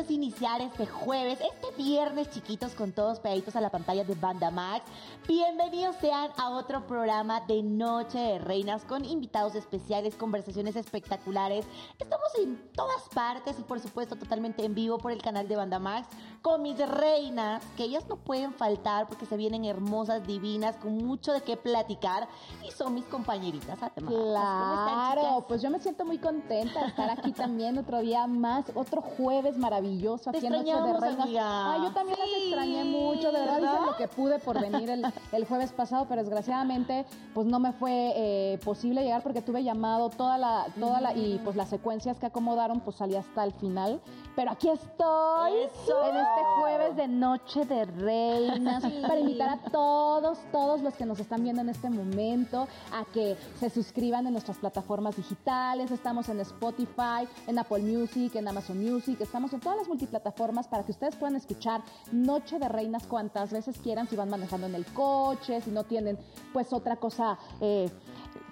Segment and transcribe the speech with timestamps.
[0.00, 4.50] es iniciar este jueves, este viernes chiquitos con todos pegaditos a la pantalla de Banda
[4.50, 4.84] Max.
[5.26, 11.64] Bienvenidos sean a otro programa de Noche de Reinas con invitados especiales, conversaciones espectaculares.
[11.98, 15.78] Estamos en todas partes y por supuesto totalmente en vivo por el canal de Banda
[15.78, 16.08] Max
[16.46, 21.32] con mis reinas, que ellas no pueden faltar porque se vienen hermosas, divinas, con mucho
[21.32, 22.28] de qué platicar
[22.64, 24.14] y son mis compañeritas además.
[24.14, 29.02] Claro, pues yo me siento muy contenta de estar aquí también otro día más, otro
[29.02, 31.24] jueves maravilloso Te aquí en Noche de Reinas.
[31.24, 31.72] amiga.
[31.72, 35.04] Ay, yo también las extrañé mucho, de verdad, hice lo que pude por venir el,
[35.32, 40.10] el jueves pasado, pero desgraciadamente pues no me fue eh, posible llegar porque tuve llamado
[40.10, 44.00] toda la, toda la, y pues las secuencias que acomodaron pues salí hasta el final.
[44.36, 46.06] Pero aquí estoy ¡Eso!
[46.08, 51.18] en este jueves de Noche de Reinas para invitar a todos, todos los que nos
[51.18, 55.90] están viendo en este momento a que se suscriban en nuestras plataformas digitales.
[55.90, 59.18] Estamos en Spotify, en Apple Music, en Amazon Music.
[59.22, 61.80] Estamos en todas las multiplataformas para que ustedes puedan escuchar
[62.12, 66.18] Noche de Reinas cuantas veces quieran, si van manejando en el coche, si no tienen
[66.52, 67.88] pues otra cosa eh,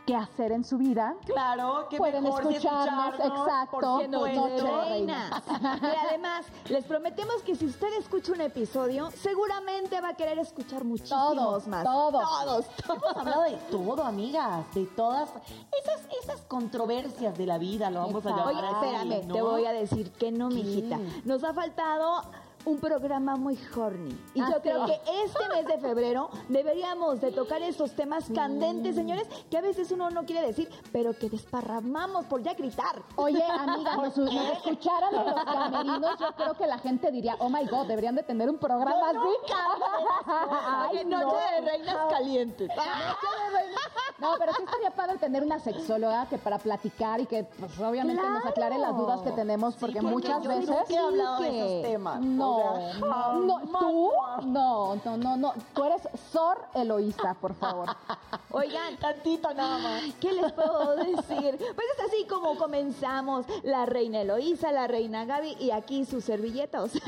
[0.04, 1.14] que hacer en su vida.
[1.24, 3.98] Claro, que Pueden mejor escucharnos, exacto.
[3.98, 5.42] de reinas.
[5.82, 10.84] Y además, les prometemos que si usted escucha un episodio, seguramente va a querer escuchar
[10.84, 11.84] muchísimos Todos, más.
[11.84, 12.22] todos.
[12.22, 12.66] Todos.
[12.84, 15.30] Hemos hablado de todo, amigas, de todas
[15.82, 19.34] esas, esas controversias de la vida, lo vamos a llamar Oye, espérame, ¿no?
[19.34, 20.54] te voy a decir que no, ¿Qué?
[20.56, 20.98] mijita.
[21.24, 22.22] Nos ha faltado
[22.66, 24.18] un programa muy horny.
[24.34, 24.60] Y Ah, yo sí.
[24.62, 29.60] creo que este mes de febrero deberíamos de tocar esos temas candentes, señores, que a
[29.60, 33.02] veces uno no quiere decir, pero que desparramamos por ya gritar.
[33.16, 37.48] Oye, amiga, nos, nos escucharan en los camerinos, yo creo que la gente diría, oh
[37.48, 39.54] my god, deberían de tener un programa así.
[40.26, 41.20] Ay, Oye, no.
[41.20, 42.70] Noche de reinas calientes.
[44.18, 48.22] No, pero sí estaría padre tener una sexóloga que para platicar y que pues obviamente
[48.22, 50.68] nos aclare las dudas que tenemos, porque porque muchas yo veces...
[50.68, 52.20] nunca he hablado de que- esos temas.
[52.20, 52.53] No,
[53.00, 54.12] no, no, tú,
[54.46, 57.88] no, no, no, no, tú eres Sor Eloísa, por favor.
[58.50, 60.02] Oigan, Tantito nada más.
[60.20, 61.56] ¿Qué les puedo decir?
[61.58, 66.82] Pues es así como comenzamos la reina Eloísa, la reina Gaby y aquí su servilleta.
[66.84, 67.02] O sea,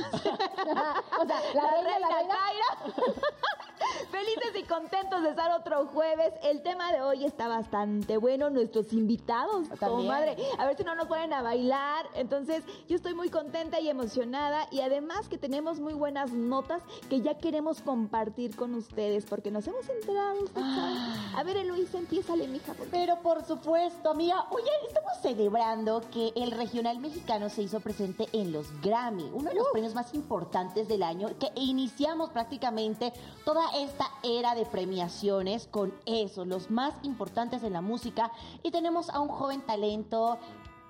[1.21, 2.35] o sea, la, reina, la reina...
[2.35, 2.95] Kaira.
[4.11, 6.33] Felices y contentos de estar otro jueves.
[6.43, 8.51] El tema de hoy está bastante bueno.
[8.51, 10.09] Nuestros invitados, También.
[10.09, 10.37] madre.
[10.59, 12.07] A ver si no nos ponen a bailar.
[12.15, 14.67] Entonces, yo estoy muy contenta y emocionada.
[14.71, 19.67] Y además que tenemos muy buenas notas que ya queremos compartir con ustedes porque nos
[19.67, 20.47] hemos enterado.
[20.55, 21.37] sabe.
[21.37, 22.73] A ver, Eloísa, empiézale, mija.
[22.75, 28.27] porque- Pero por supuesto, amiga, oye, estamos celebrando que el regional mexicano se hizo presente
[28.33, 33.13] en los Grammy, uno de los premios más importantes del año, que iniciamos prácticamente
[33.45, 38.31] toda esta era de premiaciones con eso, los más importantes en la música,
[38.63, 40.39] y tenemos a un joven talento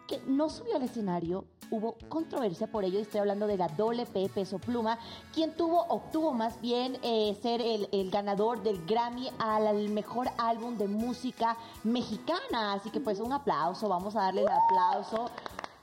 [0.06, 1.44] que no subió al escenario.
[1.68, 5.00] Hubo controversia por ello, y estoy hablando de la doble P Peso Pluma,
[5.34, 10.28] quien tuvo, obtuvo más bien eh, ser el, el ganador del Grammy al, al mejor
[10.38, 12.74] álbum de música mexicana.
[12.74, 15.28] Así que pues un aplauso, vamos a darle el aplauso.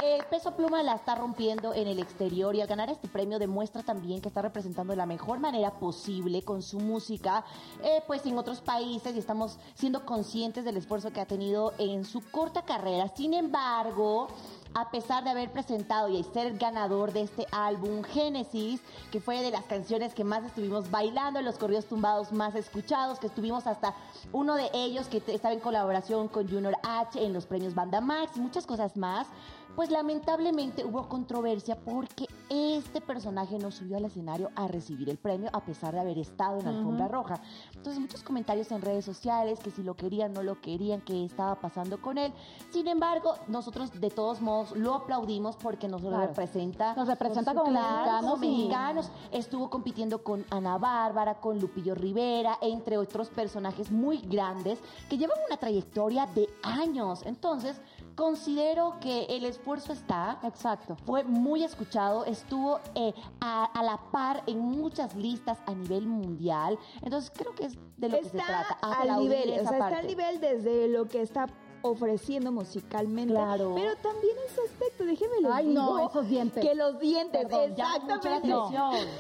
[0.04, 3.84] El Peso Pluma la está rompiendo en el exterior y al ganar este premio demuestra
[3.84, 7.46] también que está representando de la mejor manera posible con su música,
[7.82, 12.04] eh, pues en otros países y estamos siendo conscientes del esfuerzo que ha tenido en
[12.04, 13.08] su corta carrera.
[13.16, 14.28] Sin embargo,
[14.74, 18.82] a pesar de haber presentado y ser ganador de este álbum Génesis,
[19.12, 23.28] que fue de las canciones que más estuvimos bailando, los corridos tumbados más escuchados, que
[23.28, 23.94] estuvimos hasta
[24.32, 28.32] uno de ellos que estaba en colaboración con Junior H en los premios Banda Max
[28.36, 29.28] y muchas cosas más,
[29.76, 35.50] pues lamentablemente hubo controversia porque este personaje no subió al escenario a recibir el premio
[35.54, 37.40] a pesar de haber estado en la alfombra roja.
[37.74, 41.56] Entonces muchos comentarios en redes sociales que si lo querían, no lo querían, que estaba
[41.56, 42.32] pasando con él.
[42.72, 46.28] Sin embargo, nosotros de todos modos lo aplaudimos porque nos lo Claro.
[46.28, 46.94] representa.
[46.96, 49.12] Nos representa como mexicanos mexicanos.
[49.32, 55.38] Estuvo compitiendo con Ana Bárbara, con Lupillo Rivera, entre otros personajes muy grandes que llevan
[55.48, 57.24] una trayectoria de años.
[57.26, 57.82] Entonces,
[58.16, 60.40] considero que el esfuerzo está.
[60.44, 60.96] Exacto.
[61.06, 66.78] Fue muy escuchado, estuvo eh, a, a la par en muchas listas a nivel mundial.
[67.02, 68.78] Entonces creo que es de lo que se trata.
[68.82, 71.48] al aplaudir nivel, o sea, está al nivel desde lo que está
[71.84, 73.74] ofreciendo musicalmente, Claro.
[73.76, 76.66] pero también ese aspecto, déjeme lo Ay, no, esos dientes.
[76.66, 78.48] que los dientes, Perdón, exactamente.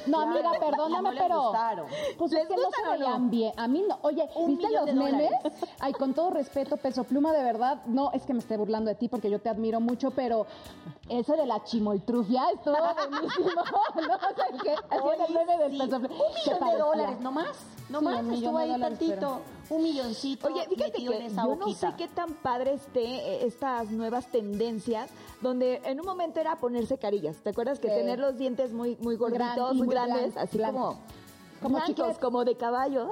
[0.07, 1.41] No, amiga, Claro, perdóname, no les pero.
[1.43, 1.85] gustaron.
[2.17, 2.91] Pues ¿Les es que no se no?
[2.91, 3.51] veían bien.
[3.57, 3.97] A mí no.
[4.01, 5.29] Oye, Un ¿viste los memes?
[5.43, 5.53] dólares.
[5.79, 8.95] Ay, con todo respeto, Peso Pluma, de verdad, no es que me esté burlando de
[8.95, 10.47] ti porque yo te admiro mucho, pero
[11.09, 12.75] ese de la chimoltrufia estuvo
[13.09, 13.49] buenísimo.
[14.07, 16.15] no, o sea, que haciendo el meme del Sí, Peso Pluma.
[16.15, 17.47] Un millón de dólares, no más.
[17.89, 19.15] No Sí, más, estuvo ahí dólares, tantito.
[19.15, 23.03] pero- un milloncito Oye, fíjate que en esa yo no sé qué tan padre esté
[23.03, 25.09] eh, estas nuevas tendencias,
[25.41, 27.37] donde en un momento era ponerse carillas.
[27.37, 27.95] ¿Te acuerdas que Sí.
[27.95, 30.81] tener los dientes muy, muy gorditos, Gran- muy muy grandes, blan- así blancos.
[30.95, 31.23] como...
[31.61, 32.17] Como blancos, chicles.
[32.17, 33.07] como de caballo.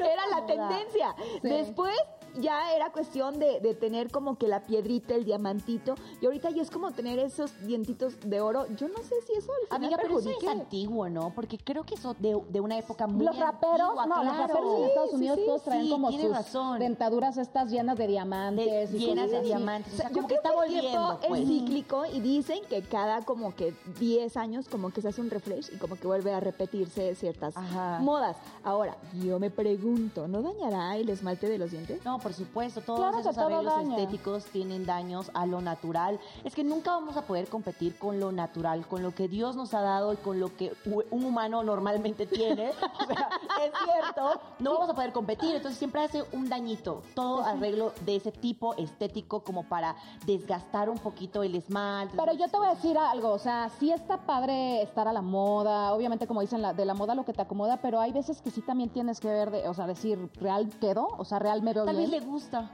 [0.00, 1.14] era la tendencia.
[1.42, 1.48] Sí.
[1.48, 1.96] Después
[2.40, 6.62] ya era cuestión de, de tener como que la piedrita, el diamantito, y ahorita ya
[6.62, 8.66] es como tener esos dientitos de oro.
[8.76, 11.32] Yo no sé si eso al Amiga, pero eso es antiguo, ¿no?
[11.34, 14.48] Porque creo que eso de, de una época muy Los raperos, antigua, no, los claro.
[14.48, 16.78] raperos en Estados Sí, Unidos sí, todos sí, traen como tienes sus razón.
[16.78, 18.92] dentaduras estas llenas de De- diamantes.
[18.94, 19.92] y llenas de diamantes.
[19.94, 21.40] O sea, Yo como que está el volviendo, pues.
[21.42, 25.30] es cíclico y dicen que cada como que 10 años como que se hace un
[25.30, 27.98] refresh y como que vuelve a repetirse ciertas Ajá.
[28.00, 28.36] modas.
[28.62, 32.04] Ahora, yo me pregunto, ¿no dañará el esmalte de los dientes?
[32.04, 33.98] No, por supuesto, todos Claro esos todo arreglos daña.
[33.98, 36.18] estéticos tienen daños a lo natural.
[36.42, 39.74] Es que nunca vamos a poder competir con lo natural, con lo que Dios nos
[39.74, 40.72] ha dado y con lo que
[41.10, 42.70] un humano normalmente tiene.
[43.04, 43.28] O sea,
[43.62, 47.02] es cierto, no vamos a poder competir, entonces siempre hace un dañito.
[47.14, 49.94] Todo arreglo de ese tipo estético como para
[50.24, 52.16] desgastar un poquito el esmalte.
[52.16, 55.20] Pero yo te voy a decir algo, o sea, sí está padre estar a la
[55.20, 58.40] moda, obviamente como dicen, la, de la moda lo que te acomoda, pero hay veces
[58.40, 61.08] que sí también tienes que ver, de, o sea, decir, ¿real quedó?
[61.18, 62.13] O sea, ¿real me veo Tal bien?
[62.20, 62.70] Le gusta.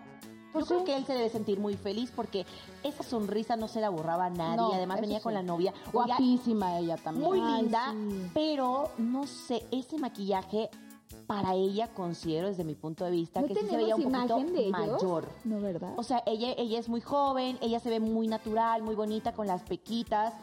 [0.52, 0.84] Pues Yo creo sí.
[0.86, 2.44] que él se debe sentir muy feliz porque
[2.82, 4.56] esa sonrisa no se la borraba a nadie.
[4.56, 5.72] No, Además venía con la novia.
[5.92, 7.28] Guapísima ella también.
[7.28, 8.30] muy Ay, linda, sí.
[8.34, 10.68] pero no sé, ese maquillaje
[11.28, 14.38] para ella considero desde mi punto de vista ¿No que sí se veía un poquito
[14.40, 15.28] de mayor.
[15.44, 15.92] No, ¿verdad?
[15.96, 19.46] O sea, ella, ella es muy joven, ella se ve muy natural, muy bonita con
[19.46, 20.34] las pequitas,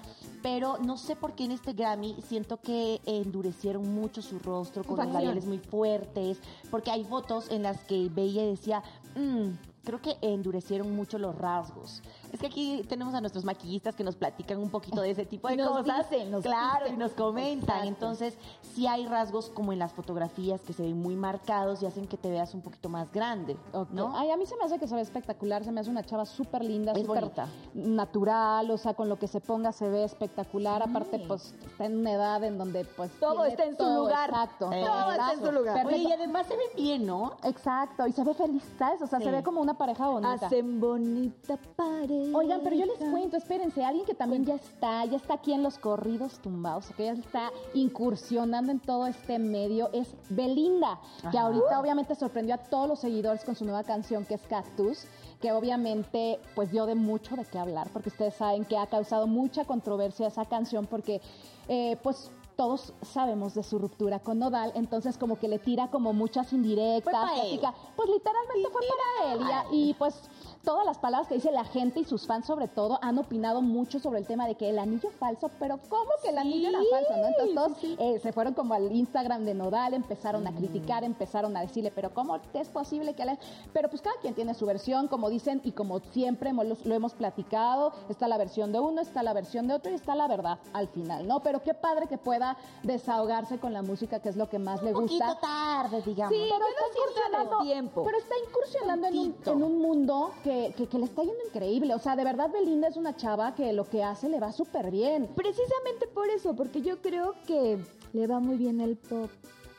[0.41, 4.97] pero no sé por qué en este Grammy siento que endurecieron mucho su rostro con
[4.97, 6.39] los labiales muy fuertes,
[6.69, 8.83] porque hay fotos en las que veía y decía,
[9.15, 9.51] "Mm,
[9.83, 12.03] creo que endurecieron mucho los rasgos.
[12.31, 15.47] Es que aquí tenemos a nuestros maquillistas que nos platican un poquito de ese tipo
[15.47, 16.09] de nos cosas.
[16.09, 16.95] dicen, nos claro, dicen.
[16.95, 17.63] y nos comentan.
[17.77, 17.87] Exacto.
[17.87, 22.07] Entonces, sí hay rasgos como en las fotografías que se ven muy marcados y hacen
[22.07, 23.57] que te veas un poquito más grande.
[23.91, 24.17] ¿no?
[24.17, 26.25] Ay, a mí se me hace que se ve espectacular, se me hace una chava
[26.25, 27.31] súper linda, súper
[27.73, 30.83] natural, o sea, con lo que se ponga se ve espectacular.
[30.83, 34.29] Aparte, pues está en una edad en donde pues Todo está en su lugar.
[34.29, 34.71] Exacto.
[34.71, 35.85] Eh, Todo está en su lugar.
[35.85, 37.37] Oye, y además se ve bien, ¿no?
[37.43, 39.01] Exacto, y se ve feliz, ¿sabes?
[39.01, 39.25] O sea, Sí.
[39.25, 40.45] se ve como una pareja bonita.
[40.47, 42.16] Hacen bonita pareja.
[42.33, 45.63] Oigan, pero yo les cuento, espérense, alguien que también ya está, ya está aquí en
[45.63, 50.99] los corridos tumbados, que ya está incursionando en todo este medio, es Belinda,
[51.31, 55.05] que ahorita obviamente sorprendió a todos los seguidores con su nueva canción que es Cactus,
[55.41, 59.27] que obviamente pues dio de mucho de qué hablar, porque ustedes saben que ha causado
[59.27, 61.21] mucha controversia esa canción, porque
[61.67, 66.11] eh, pues todos sabemos de su ruptura con Nodal, entonces como que le tira como
[66.11, 69.39] muchas indirectas, platica- pues literalmente fue para él
[69.71, 70.15] y, pues
[70.63, 73.99] todas las palabras que dice la gente y sus fans sobre todo han opinado mucho
[73.99, 77.15] sobre el tema de que el anillo falso, pero ¿cómo que el anillo era falso?
[77.15, 77.27] ¿no?
[77.27, 81.61] Entonces todos eh, se fueron como al Instagram de Nodal, empezaron a criticar, empezaron a
[81.61, 83.23] decirle, pero ¿cómo es posible que...
[83.23, 83.39] le-?"
[83.71, 87.13] Pero pues cada quien tiene su versión, como dicen y como siempre lo, lo hemos
[87.13, 90.59] platicado, está la versión de uno, está la versión de otro y está la verdad
[90.73, 91.39] al final, ¿no?
[91.41, 92.46] Pero qué padre que pueda
[92.83, 95.39] desahogarse con la música, que es lo que más le Un poquito gusta.
[95.41, 96.33] tarde, digamos.
[96.37, 98.03] Sí, Pero está incursionando, tiempo.
[98.05, 99.51] pero está incursionando en un, Tantito.
[99.53, 101.93] en un mundo que, que- que le está yendo increíble.
[101.95, 104.91] O sea, de verdad Belinda es una chava que lo que hace le va súper
[104.91, 105.27] bien.
[105.35, 107.77] Precisamente por eso, porque yo creo que
[108.13, 109.29] le va muy bien el pop,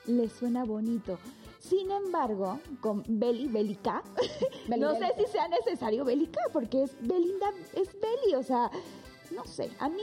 [0.07, 1.19] le suena bonito.
[1.61, 4.03] Sin embargo, con Beli, Belica,
[4.69, 8.71] Beli, no sé si sea necesario Belica, porque es Belinda, es Beli, o sea,
[9.33, 10.01] no sé, a mí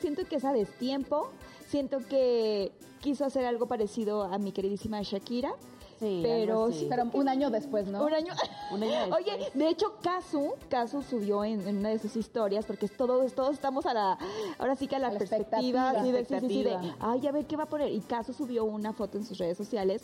[0.00, 1.30] siento que es a destiempo,
[1.74, 5.52] siento que quiso hacer algo parecido a mi queridísima Shakira,
[5.98, 8.04] Sí, pero sí, Pero un año después, ¿no?
[8.04, 8.32] un año.
[8.72, 9.22] Un año después.
[9.22, 13.24] Oye, de hecho, Kazu, Kazu subió en, en una de sus historias, porque es todo,
[13.30, 14.18] todos estamos a la,
[14.58, 17.32] ahora sí que a la, A la perspectiva, de, sí, sí, sí, de, ay, a
[17.32, 17.90] ver qué va a poner.
[17.92, 20.02] Y Kazu subió una foto en sus redes sociales,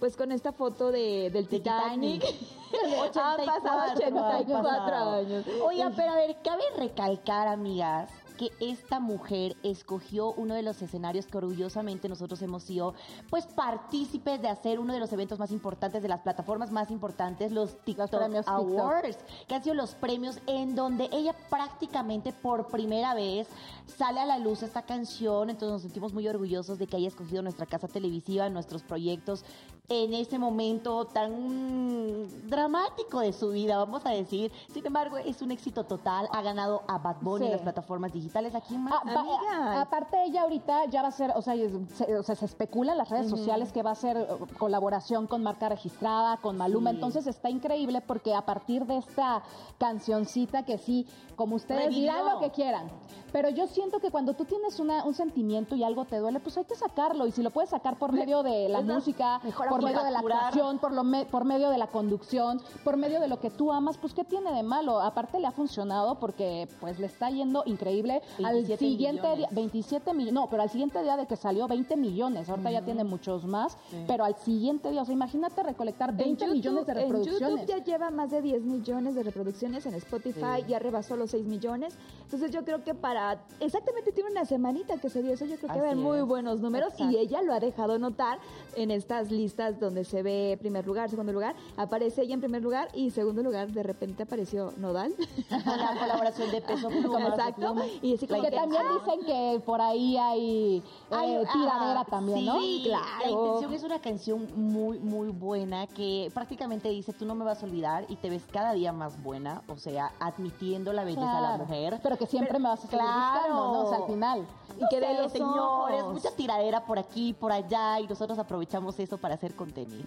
[0.00, 2.22] pues con esta foto de, del De Titanic.
[2.22, 3.16] Titanic.
[3.16, 5.10] Han pasado 84 han pasado.
[5.20, 5.44] años.
[5.64, 8.10] Oigan, pero a ver, cabe recalcar, amigas,
[8.42, 12.94] que esta mujer escogió uno de los escenarios que orgullosamente nosotros hemos sido,
[13.30, 17.52] pues, partícipes de hacer uno de los eventos más importantes, de las plataformas más importantes,
[17.52, 18.78] los TikTok premios TikTok.
[18.80, 23.46] Awards, que han sido los premios en donde ella prácticamente por primera vez
[23.86, 27.42] sale a la luz esta canción, entonces nos sentimos muy orgullosos de que haya escogido
[27.42, 29.44] nuestra casa televisiva, nuestros proyectos
[29.88, 34.50] en ese momento tan dramático de su vida, vamos a decir.
[34.72, 37.56] Sin embargo, es un éxito total, ha ganado a Bad Bunny en Sí.
[37.56, 39.72] las plataformas digitales Ah, va- Amiga.
[39.78, 41.54] a- aparte ella ahorita ya va a ser, o sea,
[41.94, 44.26] se, o sea, se especula en las redes sociales que va a ser eh,
[44.58, 46.96] colaboración con marca registrada, con Maluma, Sí.
[46.96, 49.42] entonces está increíble porque a partir de esta
[49.78, 52.02] cancioncita que sí, como ustedes Revivió.
[52.12, 52.88] dirán lo que quieran,
[53.32, 56.56] pero yo siento que cuando tú tienes una, un sentimiento y algo te duele, pues
[56.58, 59.68] hay que sacarlo y si lo puedes sacar por medio de la es música, mejor
[59.68, 63.20] por medio de la actuación, por, lo me- por medio de la conducción, por medio
[63.20, 65.00] de lo que tú amas, pues ¿qué tiene de malo?
[65.00, 68.11] Aparte le ha funcionado porque pues le está yendo increíble.
[68.38, 69.54] Al 27 siguiente día, millones.
[69.54, 73.04] 27 millones, no, pero al siguiente día de que salió 20 millones, ahorita ya tiene
[73.04, 73.76] muchos más,
[74.06, 77.60] pero al siguiente día, o sea, imagínate recolectar 20 En millones de YouTube- En reproducciones.
[77.60, 81.46] YouTube ya lleva más de 10 millones de reproducciones, en Spotify ya rebasó los 6
[81.46, 81.94] millones.
[82.24, 85.60] Entonces yo creo que para, exactamente tiene una semanita que se dio eso, yo creo
[85.60, 88.38] que va a haber Así muy buenos números y ella lo ha dejado notar
[88.76, 92.88] en estas listas donde se ve primer lugar, segundo lugar, aparece ella en primer lugar
[92.94, 95.12] y segundo lugar de repente apareció Nodal.
[95.48, 97.28] Con la colaboración de Peso Pluma.
[97.28, 97.74] Exacto.
[98.02, 102.00] Y así como que que, también ah, dicen que por ahí hay eh, Ay, tiradera
[102.00, 102.58] ah, también, sí, ¿no?
[102.88, 103.06] claro.
[103.24, 107.62] La intención es una canción muy, muy buena que prácticamente dice, tú no me vas
[107.62, 111.40] a olvidar y te ves cada día más buena, o sea, admitiendo la belleza de
[111.42, 111.64] la Claro.
[111.64, 112.00] mujer.
[112.02, 113.30] Pero que siempre me vas a seguir claro.
[113.32, 113.80] buscando, ¿no?
[113.84, 114.46] O sea, al final.
[114.80, 119.16] y que de los señores, mucha tiradera por aquí, por allá, y nosotros aprovechamos eso
[119.18, 120.06] para hacer contenido.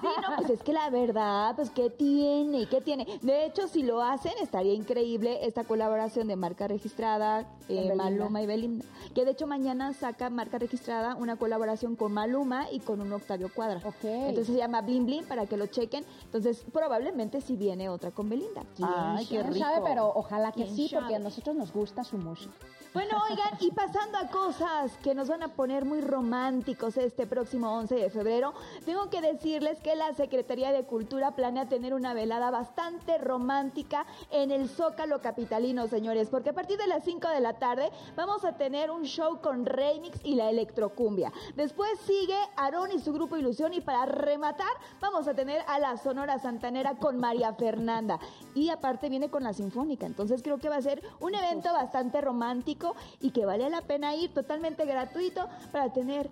[0.00, 2.66] Sí, no, pues es que la verdad, pues ¿qué tiene?
[2.66, 3.06] ¿Qué tiene?
[3.22, 7.92] De hecho, si lo hacen, estaría increíble esta colaboración de marca registrada, eh.
[7.94, 8.84] Maluma y Belinda.
[9.14, 13.50] Que de hecho mañana saca marca registrada una colaboración con Maluma y con un Octavio
[13.54, 13.80] Cuadra.
[13.84, 14.04] Ok.
[14.04, 16.04] Entonces se llama Bling para que lo chequen.
[16.24, 18.62] Entonces, probablemente si viene otra con Belinda.
[18.76, 19.58] ¿Quién Ay, qué rico.
[19.58, 19.82] sabe?
[19.84, 22.52] Pero ojalá que ¿Quién sí, porque a nosotros nos gusta su música.
[22.94, 27.76] Bueno, oigan, y pasando a cosas que nos van a poner muy románticos este próximo
[27.76, 28.54] 11 de febrero,
[28.86, 29.20] tengo que
[29.64, 35.20] decirles que la Secretaría de Cultura planea tener una velada bastante romántica en el Zócalo
[35.20, 39.04] Capitalino, señores, porque a partir de las 5 de la tarde vamos a tener un
[39.04, 41.32] show con remix y la electrocumbia.
[41.56, 44.66] Después sigue Aarón y su grupo Ilusión y para rematar
[45.00, 48.18] vamos a tener a la Sonora Santanera con María Fernanda.
[48.54, 52.20] Y aparte viene con la Sinfónica, entonces creo que va a ser un evento bastante
[52.20, 56.30] romántico y que vale la pena ir totalmente gratuito para tener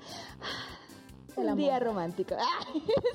[1.36, 1.56] El amor.
[1.56, 2.34] día romántico.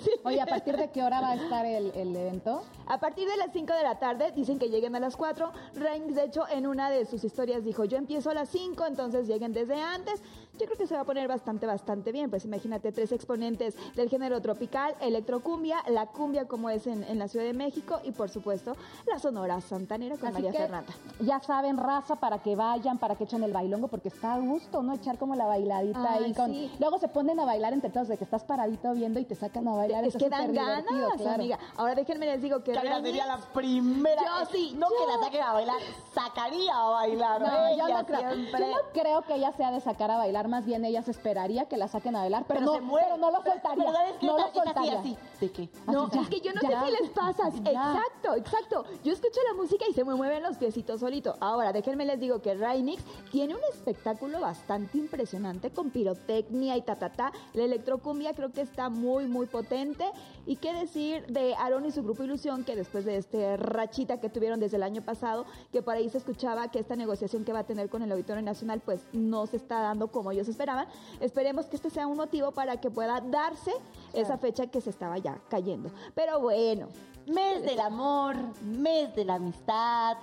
[0.03, 0.11] Sí.
[0.23, 2.63] Oye, ¿a partir de qué hora va a estar el, el evento?
[2.85, 5.51] A partir de las 5 de la tarde, dicen que lleguen a las 4.
[5.73, 9.27] Reigns, de hecho, en una de sus historias dijo, yo empiezo a las 5, entonces
[9.27, 10.21] lleguen desde antes.
[10.59, 12.29] Yo creo que se va a poner bastante, bastante bien.
[12.29, 17.27] Pues imagínate, tres exponentes del género tropical, electrocumbia, la cumbia como es en, en la
[17.27, 20.93] Ciudad de México y, por supuesto, la Sonora Santanera con Así María que Fernanda.
[21.19, 24.81] ya saben, raza, para que vayan, para que echen el bailongo, porque está a gusto,
[24.81, 24.93] ¿no?
[24.93, 26.51] Echar como la bailadita Ay, ahí con...
[26.51, 26.71] sí.
[26.79, 29.67] Luego se ponen a bailar entre todos, de que estás paradito viendo y te sacan
[29.67, 30.03] a bailar.
[30.05, 30.83] Es Está que dan ganas,
[31.17, 31.35] claro.
[31.35, 31.59] amiga.
[31.75, 34.21] Ahora déjenme les digo que Carla sería la primera.
[34.23, 34.95] Yo sí, No yo.
[34.97, 35.75] que la saquen a bailar,
[36.13, 37.41] sacaría a bailar.
[37.41, 37.47] No,
[37.77, 40.65] yo ella no, creo, yo no creo que ella sea de sacar a bailar, más
[40.65, 43.07] bien ella se esperaría que la saquen a bailar, pero, Pero no, se muere.
[43.09, 43.83] pero no lo Pero- soltaría.
[43.85, 44.25] pero ¿sabes qué?
[44.27, 44.99] no lo soltaría.
[44.99, 45.17] así.
[45.39, 45.69] ¿De qué?
[45.87, 46.81] No, ya, es que yo no ya.
[46.81, 47.49] sé si les pasa.
[47.49, 47.71] Ya.
[47.71, 48.85] Exacto, exacto.
[49.03, 51.35] Yo escucho la música y se me mueven los piecitos solito.
[51.39, 56.95] Ahora, déjenme les digo que Rainix tiene un espectáculo bastante impresionante con pirotecnia y ta,
[56.95, 57.31] ta, ta.
[57.53, 60.05] La electrocumbia creo que está muy, muy potente.
[60.45, 64.29] Y qué decir de Aaron y su grupo Ilusión, que después de este rachita que
[64.29, 67.59] tuvieron desde el año pasado, que por ahí se escuchaba que esta negociación que va
[67.59, 70.87] a tener con el Auditorio Nacional, pues no se está dando como ellos esperaban.
[71.19, 73.73] Esperemos que este sea un motivo para que pueda darse
[74.13, 75.89] esa fecha que se estaba ya cayendo.
[76.15, 76.87] Pero bueno,
[77.27, 80.15] Mes del amor, mes de la amistad.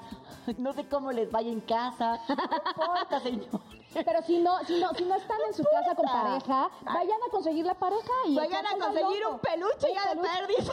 [0.58, 2.18] No sé cómo les vaya en casa.
[2.28, 2.34] No
[2.70, 3.60] importa, señor.
[3.92, 7.30] Pero si no, si no, si no están en su casa con pareja, vayan a
[7.30, 10.70] conseguir la pareja y Vayan a conseguir un peluche Un ya de perdiz.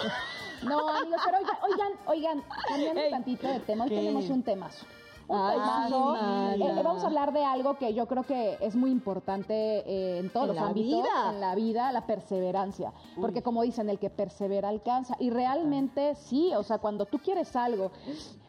[0.63, 3.11] No, amigos, pero oigan, oigan, oigan, cambiando Ey.
[3.11, 3.95] tantito de tema, hoy ¿Qué?
[3.97, 4.85] tenemos un temazo.
[5.33, 6.61] Ay.
[6.61, 10.29] Eh, vamos a hablar de algo que yo creo que es muy importante eh, en
[10.29, 11.31] todos En los la ámbitos, vida.
[11.33, 12.91] en la vida, la perseverancia.
[13.19, 15.15] Porque como dicen, el que persevera alcanza.
[15.19, 17.91] Y realmente sí, o sea, cuando tú quieres algo,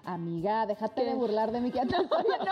[0.04, 1.11] amiga, déjate ¿Qué?
[1.11, 1.99] de burlar de mí que antes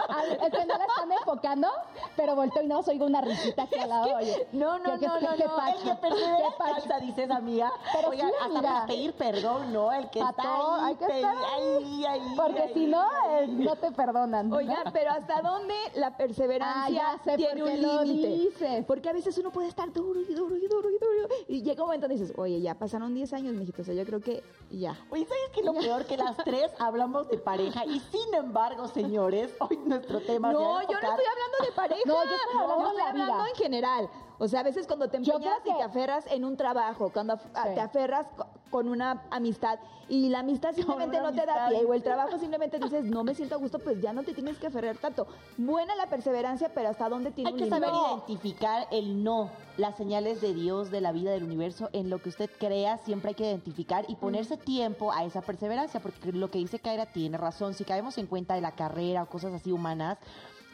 [0.08, 1.68] Ah, Es que no la están enfocando,
[2.16, 4.16] pero volteo y no oigo una risita aquí al lado.
[4.16, 5.56] Oye, No, no, ¿qué- qué- no, no, qué no.
[5.56, 5.90] pacho?
[5.90, 7.72] El que alcanza, dices, amiga.
[7.92, 9.92] Pero Oigan, sí, hasta para pedir perdón, ¿no?
[9.92, 12.74] El que está ahí, hay que pe- estar ahí, ahí, Porque ahí.
[12.74, 14.48] si no, eh, no te perdonan.
[14.48, 14.56] ¿no?
[14.56, 18.84] Oigan, pero ¿hasta dónde la perseverancia Ah, sé tiene un límite?
[18.86, 21.28] Porque a veces uno puede estar duro y duro y duro y duro.
[21.48, 23.82] Y llega un momento donde dices, oye, ya pasaron 10 años, mijito.
[23.82, 24.96] O sea, yo creo que ya.
[25.10, 26.04] Oye, ¿sabes qué es lo peor?
[26.06, 30.88] Que las tres hablamos de pareja y sin embargo, señores, hoy nuestro tema No, yo
[30.88, 32.02] no estoy hablando de pareja.
[32.06, 34.10] No, yo estoy hablando Yo de estoy la hablando en general.
[34.42, 37.42] O sea, a veces cuando te empeñas y te aferras en un trabajo, cuando Sí.
[37.74, 39.78] te aferras co- con una amistad
[40.08, 43.34] y la amistad simplemente no te da pie o el trabajo simplemente dices no me
[43.34, 45.26] siento a gusto, pues ya no te tienes que aferrar tanto.
[45.58, 50.40] Buena la perseverancia, pero hasta dónde tiene Hay que saber identificar el no, las señales
[50.40, 53.44] de Dios, de la vida, del universo, en lo que usted crea, siempre hay que
[53.44, 57.74] identificar y ponerse tiempo a esa perseverancia, porque lo que dice Kaira tiene razón.
[57.74, 60.16] Si caemos en cuenta de la carrera o cosas así humanas,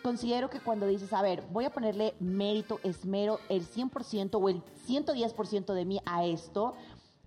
[0.07, 4.63] considero que cuando dices, a ver, voy a ponerle mérito, esmero, el 100% o el
[4.87, 6.75] 110% de mí a esto,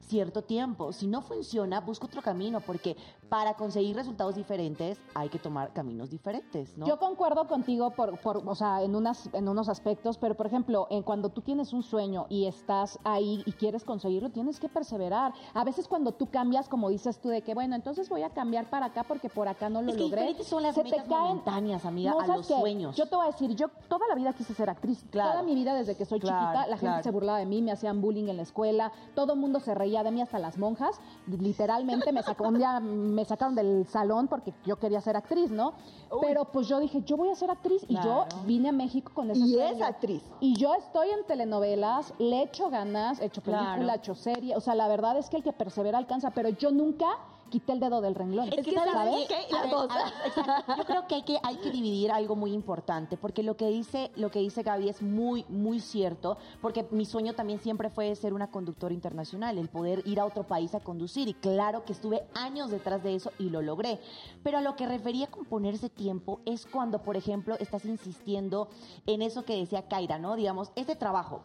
[0.10, 0.92] cierto tiempo.
[0.92, 2.98] Si no funciona, busca otro camino, porque
[3.30, 6.88] para conseguir resultados diferentes hay que tomar caminos diferentes, ¿no?
[6.88, 10.88] Yo concuerdo contigo por, por o sea, en unas, en unos aspectos, pero por ejemplo,
[10.90, 15.34] en cuando tú tienes un sueño y estás ahí y quieres conseguirlo, tienes que perseverar.
[15.54, 18.68] A veces cuando tú cambias, como dices tú, de que bueno, entonces voy a cambiar
[18.70, 20.44] para acá porque por acá no lo es que logré.
[20.44, 22.60] son las se metas te caen momentáneas, amiga, No, a ¿sabes los qué?
[22.60, 22.96] sueños.
[22.96, 25.06] Yo te voy a decir, yo toda la vida quise ser actriz.
[25.12, 25.32] Claro.
[25.34, 27.72] Toda mi vida desde que soy Claro, chiquita, la gente se burlaba de mí, me
[27.72, 31.00] hacían bullying en la escuela, todo el mundo se reía de mí, hasta las monjas.
[31.28, 35.74] Literalmente me sacó un día me sacaron del salón porque yo quería ser actriz, ¿no?
[36.22, 39.32] Pero pues yo dije, yo voy a ser actriz y yo vine a México con
[39.32, 40.24] ese Y es actriz.
[40.40, 43.92] Y yo estoy en telenovelas, le echo ganas, he hecho película, Claro.
[43.92, 44.56] he hecho serie.
[44.56, 47.08] O sea, la verdad es que el que persevera alcanza, pero yo nunca
[47.50, 48.50] quité el dedo del renglón.
[48.52, 49.14] Es que, ¿sabes A ver,
[49.54, 50.78] a ver.
[50.78, 54.12] Yo creo que hay, que hay que dividir algo muy importante, porque lo que dice,
[54.16, 58.34] lo que dice Gaby es muy, muy cierto, porque mi sueño también siempre fue ser
[58.34, 62.24] una conductora internacional, el poder ir a otro país a conducir, y claro que estuve
[62.34, 64.00] años detrás de eso y lo logré.
[64.44, 68.70] Pero a lo que refería con ponerse tiempo es cuando, por ejemplo, estás insistiendo
[69.06, 70.36] en eso que decía Kaira, ¿no?
[70.36, 71.42] Digamos, este trabajo.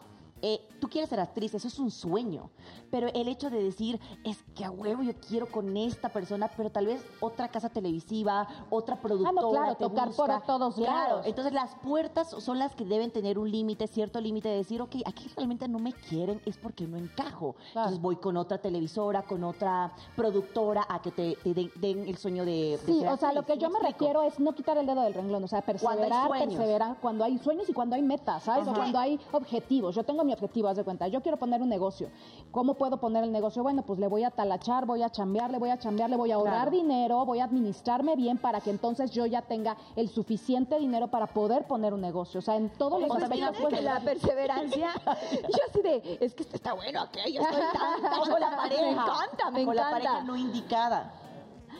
[0.47, 2.51] Eh, tú quieres ser actriz, eso es un sueño,
[2.91, 6.69] pero el hecho de decir, es que a huevo yo quiero con esta persona, pero
[6.69, 9.49] tal vez otra casa televisiva, otra productora.
[9.49, 10.45] claro, te tocar por busca.
[10.45, 11.25] todos Claro, lados.
[11.25, 14.97] entonces las puertas son las que deben tener un límite, cierto límite de decir, ok,
[15.05, 17.55] aquí realmente no me quieren, es porque no encajo.
[17.55, 17.87] Claro.
[17.89, 22.17] Entonces voy con otra televisora, con otra productora a que te, te den, den el
[22.17, 22.51] sueño de...
[22.51, 23.97] de Sí, ser o sea, lo que yo me explico?
[23.99, 26.47] refiero es no quitar el dedo del renglón, o sea, Cuando perseverar, sueños.
[26.55, 28.67] perseverar cuando hay sueños y cuando hay metas, ¿sabes?
[28.67, 29.95] O cuando hay objetivos.
[29.95, 32.09] Yo tengo mi objetivo, haz de cuenta, yo quiero poner un negocio.
[32.51, 33.63] ¿Cómo puedo poner el negocio?
[33.63, 36.31] Bueno, pues le voy a talachar, voy a chambear, le voy a chambear, le voy
[36.31, 36.71] a ahorrar Claro.
[36.71, 41.27] dinero, voy a administrarme bien para que entonces yo ya tenga el suficiente dinero para
[41.27, 42.39] poder poner un negocio.
[42.39, 43.29] O sea, en Pues aspectos.
[43.29, 44.89] fíjate que la perseverancia,
[45.31, 48.81] yo así de, es que este está bueno, aquello, estoy tan, O la pareja.
[48.81, 49.91] Me encanta, me o la encanta.
[49.91, 51.13] pareja no indicada.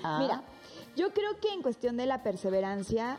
[0.03, 0.17] Ah.
[0.19, 0.43] Mira,
[0.95, 3.17] yo creo que en cuestión de la perseverancia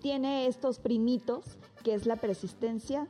[0.00, 1.44] tiene estos primitos,
[1.82, 3.06] que es la persistencia,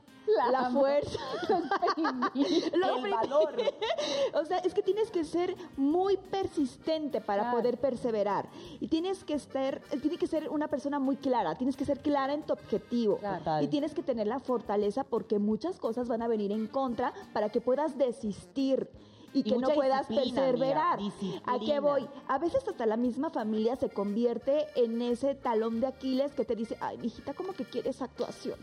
[0.50, 1.18] La fuerza,
[2.34, 3.54] El valor.
[4.34, 7.58] o sea, es que tienes que ser muy persistente para Claro.
[7.58, 8.48] poder perseverar.
[8.80, 12.32] Y tienes que ser, tiene que ser una persona muy clara, tienes que ser clara
[12.32, 13.18] en tu objetivo.
[13.18, 13.62] Claro.
[13.62, 17.50] Y tienes que tener la fortaleza porque muchas cosas van a venir en contra para
[17.50, 18.88] que puedas desistir.
[19.32, 21.00] Y, Y que no puedas perseverar.
[21.44, 22.08] ¿A qué voy?
[22.28, 26.54] A veces hasta la misma familia se convierte en ese talón de Aquiles que te
[26.54, 28.58] dice, ay, mijita, ¿cómo que quieres actuación?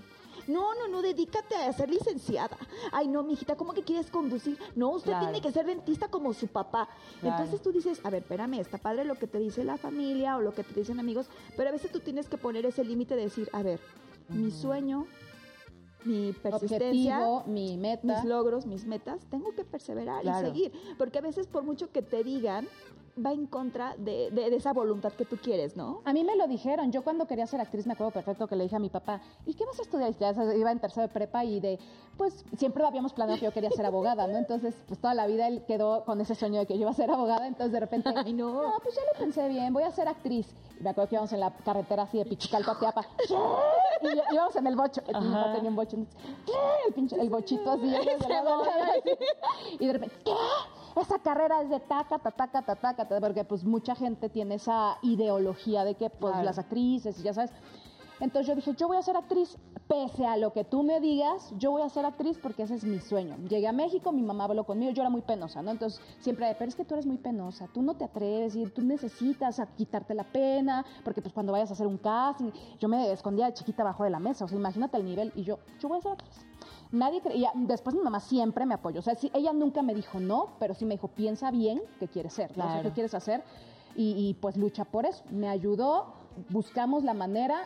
[0.48, 2.58] No, no, no, dedícate a ser licenciada.
[2.92, 4.58] Ay, no, mijita, ¿cómo que quieres conducir?
[4.76, 5.26] No, usted Claro.
[5.28, 6.90] tiene que ser dentista como su papá.
[7.20, 7.36] Claro.
[7.38, 10.42] Entonces tú dices, a ver, espérame, está padre lo que te dice la familia o
[10.42, 11.28] lo que te dicen amigos,
[11.58, 13.80] pero a veces tú tienes que poner ese límite de decir, a ver,
[14.30, 15.08] mi sueño,
[16.04, 18.02] mi persistencia, Objetivo, mi meta.
[18.08, 20.48] mis logros, mis metas, tengo que perseverar Claro.
[20.48, 20.72] y seguir.
[20.98, 22.68] Porque a veces, por mucho que te digan,
[23.18, 26.02] va en contra de, de- de esa voluntad que tú quieres, ¿no?
[26.06, 26.92] A mí me lo dijeron.
[26.92, 29.54] Yo cuando quería ser actriz me acuerdo perfecto que le dije a mi papá, ¿y
[29.54, 30.12] qué vas a estudiar?
[30.56, 31.80] Y iba en tercero de prepa y de,
[32.18, 34.38] pues siempre habíamos planeado que yo quería ser abogada, ¿no?
[34.38, 36.94] Entonces, pues toda la vida él quedó con ese sueño de que yo iba a
[36.94, 37.48] ser abogada.
[37.48, 38.54] Entonces, de repente, Ay, no.
[38.64, 40.48] no, pues ya lo pensé bien, voy a ser actriz.
[40.80, 43.06] Y me acuerdo que íbamos en la carretera así de Pichicalco a Teapa.
[44.04, 45.02] Y íbamos en el bocho.
[45.06, 45.96] Mi papá tenía un bocho.
[45.96, 46.52] entonces, ¿Qué?
[46.88, 47.86] El, pinche, el bochito así.
[49.80, 50.32] y de repente, ¿qué?
[50.96, 54.56] Esa carrera es de taca, ta, taca, ta, taca, ta, porque pues mucha gente tiene
[54.56, 56.46] esa ideología de que pues Claro.
[56.46, 57.52] las actrices, y ya sabes.
[58.20, 61.52] Entonces yo dije, yo voy a ser actriz, pese a lo que tú me digas,
[61.58, 63.36] yo voy a ser actriz porque ese es mi sueño.
[63.50, 65.72] Llegué a México, mi mamá habló conmigo, yo era muy penosa, ¿no?
[65.72, 68.84] Entonces siempre, pero es que tú eres muy penosa, tú no te atreves y tú
[68.84, 73.12] necesitas a quitarte la pena, porque pues cuando vayas a hacer un casting, yo me
[73.12, 75.90] escondía de chiquita abajo de la mesa, o sea, imagínate el nivel, y yo, yo
[75.90, 76.46] voy a ser actriz.
[76.92, 80.20] Nadie creía, después mi mamá siempre me apoyó, o sea, sí, ella nunca me dijo
[80.20, 82.66] no, pero sí me dijo, piensa bien qué quieres ser, ¿no?
[82.66, 82.90] O sea, Claro.
[82.90, 83.44] qué quieres hacer,
[83.96, 85.24] y, y, pues lucha por eso.
[85.32, 86.14] Me ayudó,
[86.50, 87.66] buscamos la manera,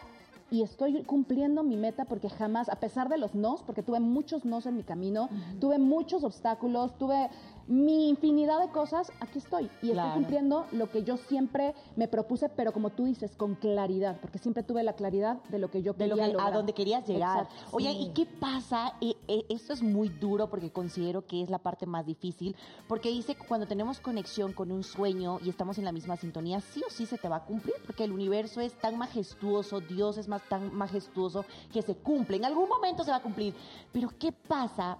[0.51, 4.45] y estoy cumpliendo mi meta porque jamás, a pesar de los nos, porque tuve muchos
[4.45, 5.27] nos en mi camino,
[5.59, 7.29] tuve muchos obstáculos, tuve
[7.67, 10.09] mi infinidad de cosas, aquí estoy y Claro.
[10.09, 14.37] estoy cumpliendo lo que yo siempre me propuse, pero como tú dices, con claridad, porque
[14.37, 17.07] siempre tuve la claridad de lo que yo de quería lo que, a donde querías
[17.07, 17.43] llegar.
[17.43, 17.75] Exacto.
[17.75, 17.97] Oye, Sí.
[18.03, 18.93] ¿y qué pasa?
[19.01, 22.55] Eh, eh, esto es muy duro porque considero que es la parte más difícil,
[22.87, 26.61] porque dice que cuando tenemos conexión con un sueño y estamos en la misma sintonía,
[26.61, 30.17] sí o sí se te va a cumplir, porque el universo es tan majestuoso, Dios
[30.17, 32.37] es más tan majestuoso que se cumple.
[32.37, 33.53] En algún momento se va a cumplir.
[33.91, 34.97] Pero ¿qué pasa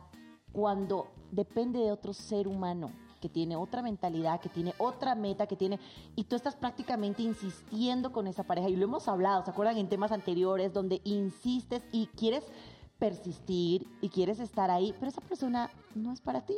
[0.55, 2.91] cuando depende de otro ser humano?
[3.21, 5.79] que tiene otra mentalidad, que tiene otra meta, que tiene...
[6.15, 8.69] Y tú estás prácticamente insistiendo con esa pareja.
[8.69, 9.77] Y lo hemos hablado, ¿se acuerdan?
[9.77, 12.43] En temas anteriores, donde insistes y quieres
[12.99, 16.55] persistir y quieres estar ahí, pero esa persona no es para ti.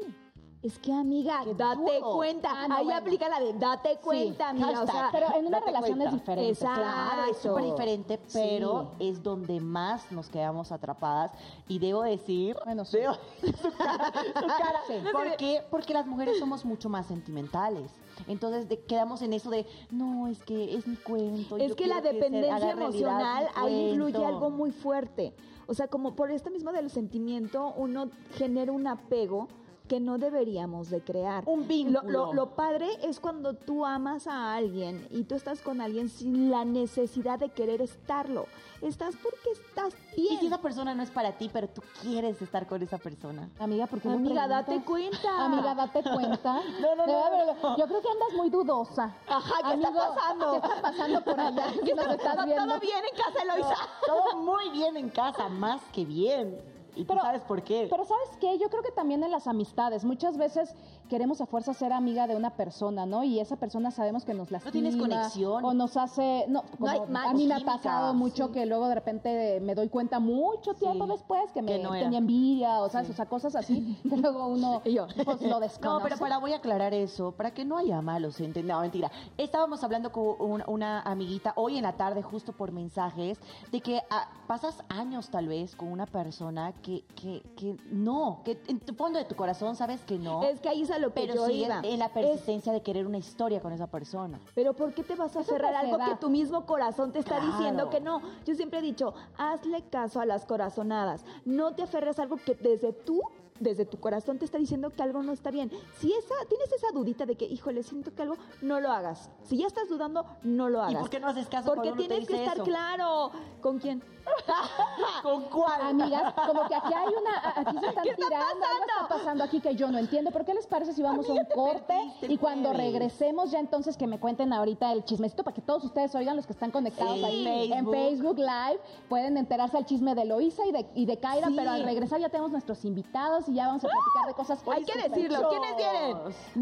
[0.64, 2.50] Es que, amiga, date cuenta.
[2.52, 3.00] Ah, no, Ahí bueno.
[3.00, 4.54] aplica la de date cuenta.
[4.54, 6.06] O sea, Pero en una relación cuenta.
[6.06, 6.50] es diferente.
[6.52, 6.82] Exacto.
[6.82, 11.32] Claro, es súper diferente, pero es donde más nos quedamos atrapadas.
[11.68, 12.98] Y debo decir, Bueno, sí.
[12.98, 13.18] debo-
[13.62, 14.80] su cara, su cara.
[14.88, 14.94] Sí.
[15.12, 15.62] ¿Por qué?
[15.70, 17.92] Porque las mujeres somos mucho más sentimentales.
[18.28, 21.58] Entonces de- quedamos en eso de, no, es que es mi cuento.
[21.58, 24.28] Es que la dependencia emocional ahí influye cuento".
[24.28, 25.36] algo muy fuerte.
[25.68, 29.48] O sea, como por esto mismo del sentimiento, uno genera un apego
[29.88, 31.44] que no deberíamos de crear.
[31.48, 32.02] Un vínculo.
[32.04, 36.10] Lo, lo- lo padre es cuando tú amas a alguien y tú estás con alguien
[36.10, 38.46] sin la necesidad de querer estarlo.
[38.82, 40.34] Estás porque estás bien.
[40.34, 43.50] Y si esa persona no es para ti, pero tú quieres estar con esa persona.
[43.60, 45.46] Amiga, ¿por qué no Amiga, date cuenta.
[45.46, 46.62] Amiga, date cuenta.
[46.82, 47.78] No, no, no.
[47.78, 49.16] Yo creo que andas muy dudosa.
[49.28, 50.52] Ajá, ¿qué está Amigo, pasando?
[50.52, 51.66] ¿Qué está pasando por allá?
[51.86, 52.80] ¿Qué nos estás ¿Todo viendo?
[52.80, 53.76] bien en casa, Eloisa?
[54.06, 56.77] Todo muy bien en casa, más que bien.
[56.98, 57.88] Y tú Pero- sabes por qué.
[57.90, 58.58] Pero ¿sabes qué?
[58.58, 60.04] Yo creo que también en las amistades.
[60.04, 60.74] Muchas veces
[61.08, 63.24] queremos a fuerza ser amiga de una persona, ¿no?
[63.24, 64.72] Y esa persona sabemos que nos lastima.
[64.72, 65.64] tienes conexión.
[65.66, 66.46] O nos hace...
[66.48, 68.54] No, No hay a mí me ha pasado mucho sí.
[68.54, 71.92] que luego de repente me doy cuenta mucho tiempo Sí, después que me que no
[71.92, 75.08] tenía envidia, o sabes, o sea, cosas así que luego uno yo.
[75.26, 75.98] pues lo desconoce.
[75.98, 79.12] No, pero para voy a aclarar eso, para que no haya malos enten- No, mentira.
[79.38, 83.40] Estábamos hablando con un- una amiguita hoy en la tarde, justo por mensajes,
[83.72, 88.60] de que ah, pasas años tal vez con una persona que, que, que no, que
[88.68, 90.44] en tu fondo de tu corazón sabes que no.
[90.44, 91.80] Es que ahí es a lo que pero yo iba.
[91.84, 94.40] en la Es- persistencia de querer una historia con esa persona.
[94.54, 97.38] Pero ¿por qué te vas a aferrar a algo que tu mismo corazón te está
[97.38, 97.52] Claro.
[97.54, 98.22] diciendo que no?
[98.46, 101.24] Yo siempre he dicho, hazle caso a las corazonadas.
[101.46, 103.22] No te aferres a algo que desde tú,
[103.60, 105.72] desde tu corazón te está diciendo que algo no está bien.
[106.00, 109.30] Si esa, tienes esa dudita de que, híjole, siento que algo, no lo hagas.
[109.44, 110.94] Si ya estás dudando, no lo hagas.
[110.94, 112.64] ¿Y por qué no haces caso Porque cuando uno te tienes que estar eso?
[112.64, 113.32] claro.
[113.62, 114.04] ¿Con quién?
[115.24, 115.82] ¿Con cuál?
[115.82, 119.08] Amigas, como que aquí hay una, aquí se están ¿Qué está tirando, algo está pasando?
[119.18, 120.32] pasando aquí que yo no entiendo.
[120.32, 122.86] ¿Por qué les parece si vamos a un corte perdiste y cuando jueves.
[122.92, 126.46] regresemos ya entonces que me cuenten ahorita el chismecito para que todos ustedes oigan los
[126.46, 127.24] que están conectados Sí.
[127.26, 127.94] ahí en Facebook.
[127.96, 131.54] Facebook Live, pueden enterarse al chisme de Loisa y de, y de Kaira, Sí.
[131.56, 134.60] pero al regresar ya tenemos nuestros invitados y ya vamos a platicar de cosas.
[134.72, 135.50] Hay que decirlo.
[135.50, 136.18] ¿Quiénes vienen?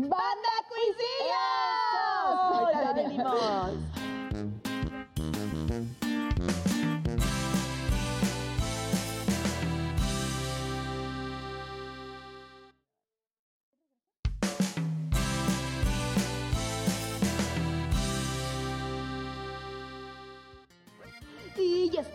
[0.09, 0.49] ¡Banda.
[0.69, 1.05] Cuisillos!
[2.95, 3.73] Venimos.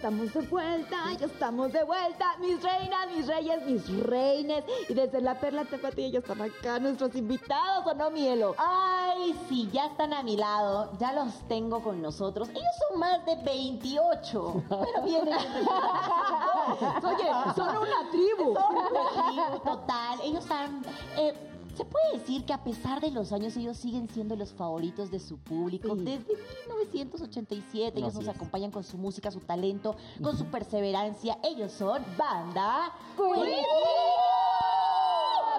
[0.01, 4.65] Estamos de vuelta, ya estamos de vuelta, mis reinas, mis reyes, mis reines.
[4.89, 8.55] Y desde la Perla Tapatía ya están acá nuestros invitados, ¿o no, Mielo?
[8.57, 12.49] Ay, sí, ya están a mi lado, ya los tengo con nosotros.
[12.49, 15.35] Ellos son más de 28, pero vienen
[17.05, 18.55] Oye, son una tribu.
[18.55, 20.19] Son una tribu total.
[20.25, 20.83] Ellos han...
[21.19, 21.35] eh,
[21.77, 25.19] se puede decir que a pesar de los años, ellos siguen siendo los favoritos de
[25.21, 25.95] su público.
[25.97, 26.05] Sí.
[26.05, 28.35] Desde 1987, ellos Así nos es.
[28.37, 31.39] acompañan con su música, su talento, con su perseverancia.
[31.43, 32.87] Ellos son Banda.
[32.87, 32.93] ¿A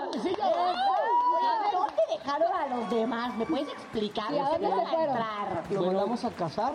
[0.05, 0.21] dónde
[2.17, 3.35] dejaron a los demás?
[3.37, 4.25] ¿Me puedes explicar?
[4.29, 5.07] Sí, ¿a dónde Van se fueron?
[5.09, 5.63] entrar.
[5.71, 6.73] Lo mandamos a cazar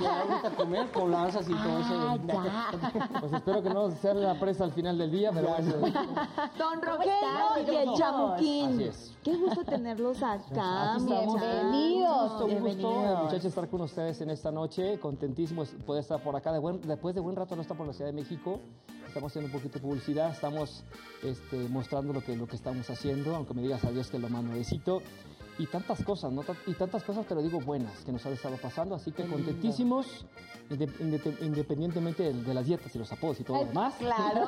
[0.00, 2.26] y ahorita a comer con lanzas y todo Ah, eso.
[2.26, 3.20] ya.
[3.20, 5.72] Pues espero que no sea la presa al final del día, pero bueno.
[6.58, 7.94] Don Rogelio y el?
[7.94, 8.66] Chamuquín.
[8.74, 9.16] Así es.
[9.22, 10.94] Qué gusto tenerlos acá.
[10.94, 11.40] Aquí estamos.
[11.40, 12.08] Bienvenidos.
[12.18, 12.90] Un gusto, un gusto,
[13.24, 14.98] muchachos, estar con ustedes en esta noche.
[15.00, 16.52] Contentísimos de poder estar por acá.
[16.52, 18.60] De buen- después de buen rato no está por la Ciudad de México.
[19.08, 20.30] Estamos haciendo un poquito de publicidad.
[20.30, 20.84] Estamos
[21.22, 23.34] este, mostrando lo que, lo que estamos haciendo.
[23.34, 25.02] Aunque me digas adiós que lo más nuevecito.
[25.60, 26.44] Y tantas cosas, ¿no?
[26.68, 28.94] Y tantas cosas, pero digo buenas, que nos han estado pasando.
[28.94, 30.24] Así que Qué contentísimos,
[30.70, 33.94] inde- inde- independientemente de, de las dietas y los apodos y todo lo demás.
[33.98, 34.46] Claro.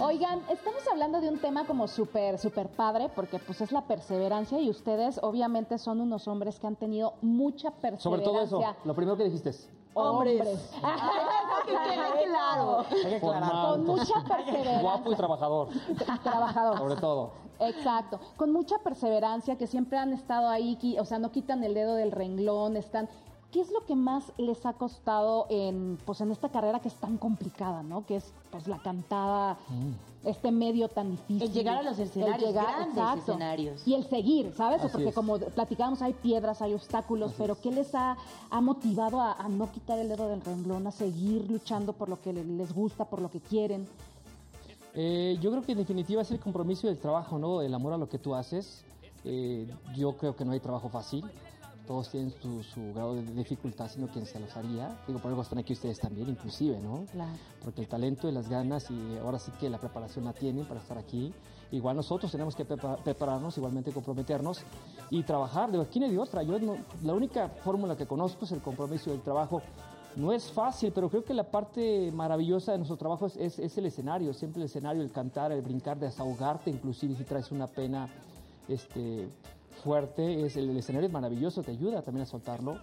[0.02, 4.60] Oigan, estamos hablando de un tema como súper, súper padre, porque pues es la perseverancia
[4.60, 8.02] y ustedes obviamente son unos hombres que han tenido mucha perseverancia.
[8.02, 10.70] Sobre todo eso, lo primero que dijiste es hombres.
[11.66, 12.84] que quede claro.
[12.90, 13.68] Hay que aclarar.
[13.70, 14.80] Con mucha perseverancia.
[14.82, 15.68] Guapo y trabajador,
[16.22, 16.78] Trabajador.
[16.78, 17.30] sobre todo.
[17.60, 21.94] Exacto, con mucha perseverancia, que siempre han estado ahí, o sea, no quitan el dedo
[21.94, 23.08] del renglón, están...
[23.54, 26.94] ¿Qué es lo que más les ha costado en, pues, en esta carrera que es
[26.96, 28.04] tan complicada, ¿no?
[28.04, 29.56] Que es pues la cantada,
[30.24, 31.42] este medio tan difícil.
[31.42, 33.86] El llegar a los escenarios, grandes escenarios.
[33.86, 34.80] Y el seguir, ¿sabes?
[34.82, 35.14] Así Porque es.
[35.14, 38.16] como platicábamos, hay piedras, hay obstáculos, pero ¿qué les ha,
[38.50, 42.20] ha motivado a, a no quitar el dedo del renglón, a seguir luchando por lo
[42.20, 43.86] que le- les gusta, por lo que quieren?
[44.94, 47.62] Eh, yo creo que en definitiva es el compromiso y el trabajo, ¿no?
[47.62, 48.82] El amor a lo que tú haces.
[49.24, 51.24] Eh, yo creo que no hay trabajo fácil.
[51.86, 54.96] Todos tienen su, su grado de dificultad, sino quien se los haría.
[55.06, 57.04] Digo, por algo están aquí ustedes también, inclusive, ¿no?
[57.12, 57.32] Claro.
[57.62, 60.80] Porque el talento y las ganas y ahora sí que la preparación la tienen para
[60.80, 61.32] estar aquí.
[61.72, 64.62] Igual nosotros tenemos que prepa- prepararnos, igualmente comprometernos
[65.10, 65.70] y trabajar.
[65.70, 66.42] De aquí no hay otra.
[66.42, 69.60] Yo no- la única fórmula que conozco es el compromiso y el trabajo.
[70.16, 73.76] No es fácil, pero creo que la parte maravillosa de nuestro trabajo es, es- es
[73.76, 78.08] el escenario, siempre el escenario, el cantar, el brincar, desahogarte, inclusive si traes una pena
[78.68, 79.28] este,
[79.84, 82.78] fuerte, es el, el escenario es maravilloso, te ayuda también a soltarlo,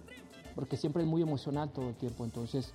[0.54, 2.72] porque siempre es muy emocional todo el tiempo, entonces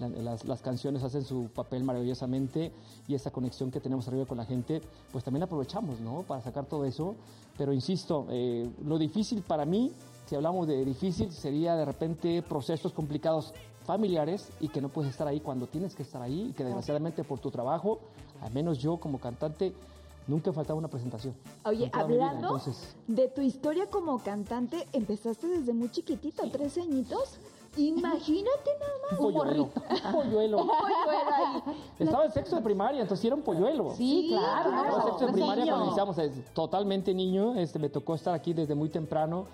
[0.00, 2.72] la- las, las canciones hacen su papel maravillosamente
[3.06, 4.80] y esa conexión que tenemos arriba con la gente,
[5.12, 6.22] pues también aprovechamos, ¿no?
[6.22, 7.14] Para sacar todo eso,
[7.58, 9.92] pero insisto, eh, lo difícil para mí,
[10.26, 13.52] si hablamos de difícil, sería de repente procesos complicados
[13.84, 17.22] familiares y que no puedes estar ahí cuando tienes que estar ahí y que desgraciadamente
[17.24, 18.00] por tu trabajo,
[18.42, 19.72] al menos yo como cantante,
[20.26, 21.34] nunca faltaba una presentación.
[21.64, 27.38] Oye, hablando entonces, de tu historia como cantante, empezaste desde muy chiquitito, 13 añitos.
[27.76, 29.20] Imagínate nada más.
[29.20, 30.56] un polluelo, un polluelo.
[30.56, 31.76] polluelo ahí.
[31.98, 33.94] Estaba en sexto de primaria, entonces era un polluelo.
[33.94, 34.70] Sí, claro.
[34.70, 35.72] Estaba en sexto de primaria niño.
[35.74, 39.46] cuando iniciamos, es totalmente niño, este, me tocó estar aquí desde muy temprano.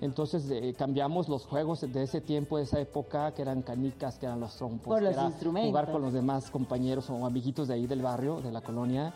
[0.00, 4.26] Entonces eh, cambiamos los juegos de ese tiempo, de esa época, que eran canicas, que
[4.26, 5.70] eran los trompos, Por que los era instrumentos.
[5.70, 9.12] jugar con los demás compañeros o amiguitos de ahí del barrio, de la colonia,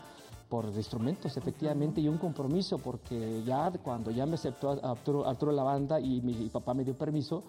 [0.53, 5.63] por instrumentos, efectivamente, y un compromiso, porque ya cuando ya me aceptó Arturo, Arturo la
[5.63, 7.41] banda y mi papá me dio permiso,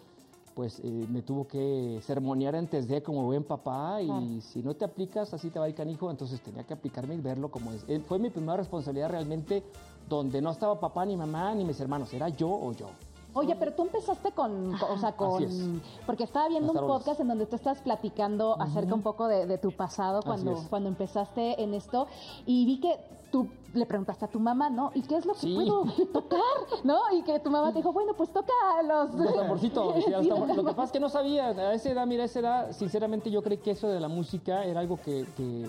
[0.55, 4.87] pues eh, me tuvo que sermonear antes de como buen papá y si no te
[4.87, 7.85] aplicas así te va el canijo, entonces tenía que aplicarme y verlo como es.
[7.89, 9.63] Eh, Fue mi primera responsabilidad realmente
[10.09, 12.87] donde no estaba papá ni mamá ni mis hermanos, era yo o yo.
[13.35, 15.61] Oye, pero tú empezaste con, o sea, con, es.
[16.07, 19.47] porque estaba viendo Las un podcast en donde tú estás platicando acerca un poco de,
[19.47, 22.07] de tu pasado cuando, cuando empezaste en esto
[22.47, 22.97] y vi que
[23.33, 24.93] tú le preguntaste a tu mamá, ¿no?
[24.95, 25.55] ¿Y qué es lo que Sí.
[25.55, 26.39] puedo tocar?
[26.85, 27.01] ¿No?
[27.13, 28.53] Y que tu mamá te dijo, bueno, pues toca
[28.87, 29.13] los...
[29.15, 32.23] Los tamborcitos, los tambor- Lo que pasa es que no sabía, a esa edad, mira,
[32.23, 35.69] a esa edad, sinceramente yo creí que eso de la música era algo que, que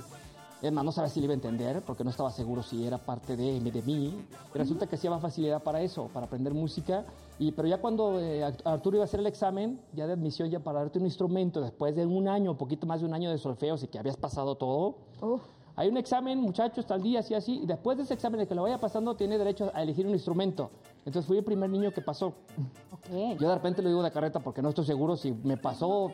[0.67, 2.97] es más, no sabía si le iba a entender, porque no estaba seguro si era
[2.97, 4.13] parte de, de mí.
[4.53, 7.05] Y resulta que sí había facilidad para eso, para aprender música.
[7.37, 10.59] Y, pero ya cuando eh, Arturo iba a hacer el examen, ya de admisión, ya
[10.59, 13.75] para darte un instrumento, después de un año, poquito más de un año de solfeo,
[13.81, 14.95] y que habías pasado todo,
[15.75, 18.55] hay un examen, muchachos, tal día, así, así, y después de ese examen, el que
[18.55, 20.71] lo vaya pasando, tiene derecho a elegir un instrumento.
[20.99, 22.33] Entonces fui el primer niño que pasó.
[23.11, 26.11] Yo de repente lo digo de carreta porque no estoy seguro si me pasó,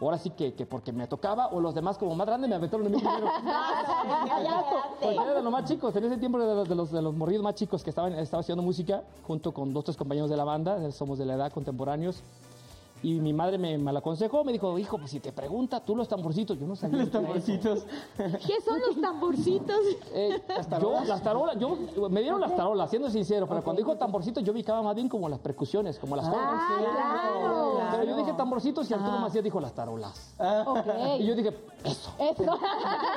[0.00, 2.86] ahora sí que, que porque me tocaba, o los demás como más grandes me aventaron
[2.86, 3.26] a mí primero.
[5.00, 7.14] Porque era de los más chicos, en ese tiempo de los, de los, de los
[7.14, 10.44] morridos más chicos que estaban, estaba estudiando música, junto con dos, tres compañeros de la
[10.44, 12.22] banda, somos de la edad contemporáneos.
[13.02, 16.08] Y mi madre me mal aconsejó, me dijo, hijo, pues si te pregunta tú los
[16.08, 16.98] tamborcitos, yo no sabía.
[17.02, 17.86] Los tamborcitos.
[18.16, 19.76] ¿Qué son los tamborcitos?
[20.18, 20.40] Eh,
[20.80, 21.76] yo, las tarolas, yo,
[22.08, 25.28] me dieron las tarolas, siendo sincero, pero cuando dijo tamborcitos yo ubicaba más bien como
[25.28, 26.62] las percusiones, como las congas.
[26.78, 27.78] claro.
[27.90, 30.34] Pero yo dije tamborcitos y Arturo Macías dijo las tarolas.
[31.18, 31.50] Y yo dije,
[31.84, 32.10] eso.
[32.18, 32.42] Eso.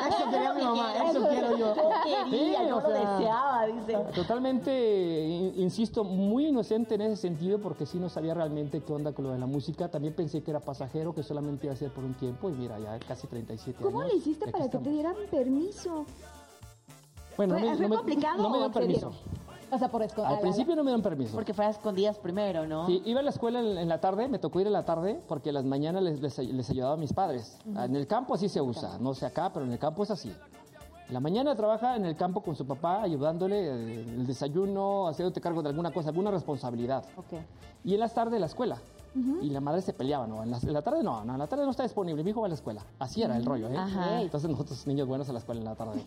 [0.10, 1.74] Eso quería mi mamá, eso quiero yo.
[1.74, 3.98] Quería, Sí, yo o lo sea, deseaba, dice.
[4.15, 9.12] Totalmente, in- insisto, muy inocente en ese sentido porque sí no sabía realmente qué onda
[9.13, 9.69] con lo de la música.
[9.74, 12.80] También pensé que era pasajero, que solamente iba a ser por un tiempo y mira,
[12.80, 14.14] ya casi 37 ¿Cómo años.
[14.14, 14.90] le hiciste para que te estamos.
[14.94, 16.06] dieran permiso?
[17.38, 19.12] Bueno, ¿Fue- no me, fue no me- complicado no me te permiso.
[19.72, 21.36] O sea, por esco- a Al la- principio no me dieron permiso.
[21.36, 22.88] Porque fuera escondidas primero, ¿no?
[22.88, 25.22] Sí, iba a la escuela en, en la tarde, me tocó ir en la tarde
[25.28, 27.58] porque las mañanas les, les, les ayudaba a mis padres.
[27.76, 30.12] Ah, En el campo así se usa, no sé acá, pero en el campo es
[30.12, 30.34] así.
[31.08, 35.40] En la mañana trabaja en el campo con su papá, ayudándole eh, el desayuno, haciéndote
[35.40, 37.04] cargo de alguna cosa, alguna responsabilidad.
[37.16, 37.40] Ok.
[37.84, 38.78] Y en las tardes la escuela.
[39.41, 40.43] Y la madre se peleaba, ¿no?
[40.43, 42.24] En la, en la tarde no, no, en la tarde no está disponible.
[42.24, 42.86] Mi hijo va a la escuela.
[43.00, 43.76] Así era el rollo, ¿eh?
[43.78, 44.22] Ajá.
[44.22, 46.02] Entonces nosotros, niños buenos, a la escuela en la tarde.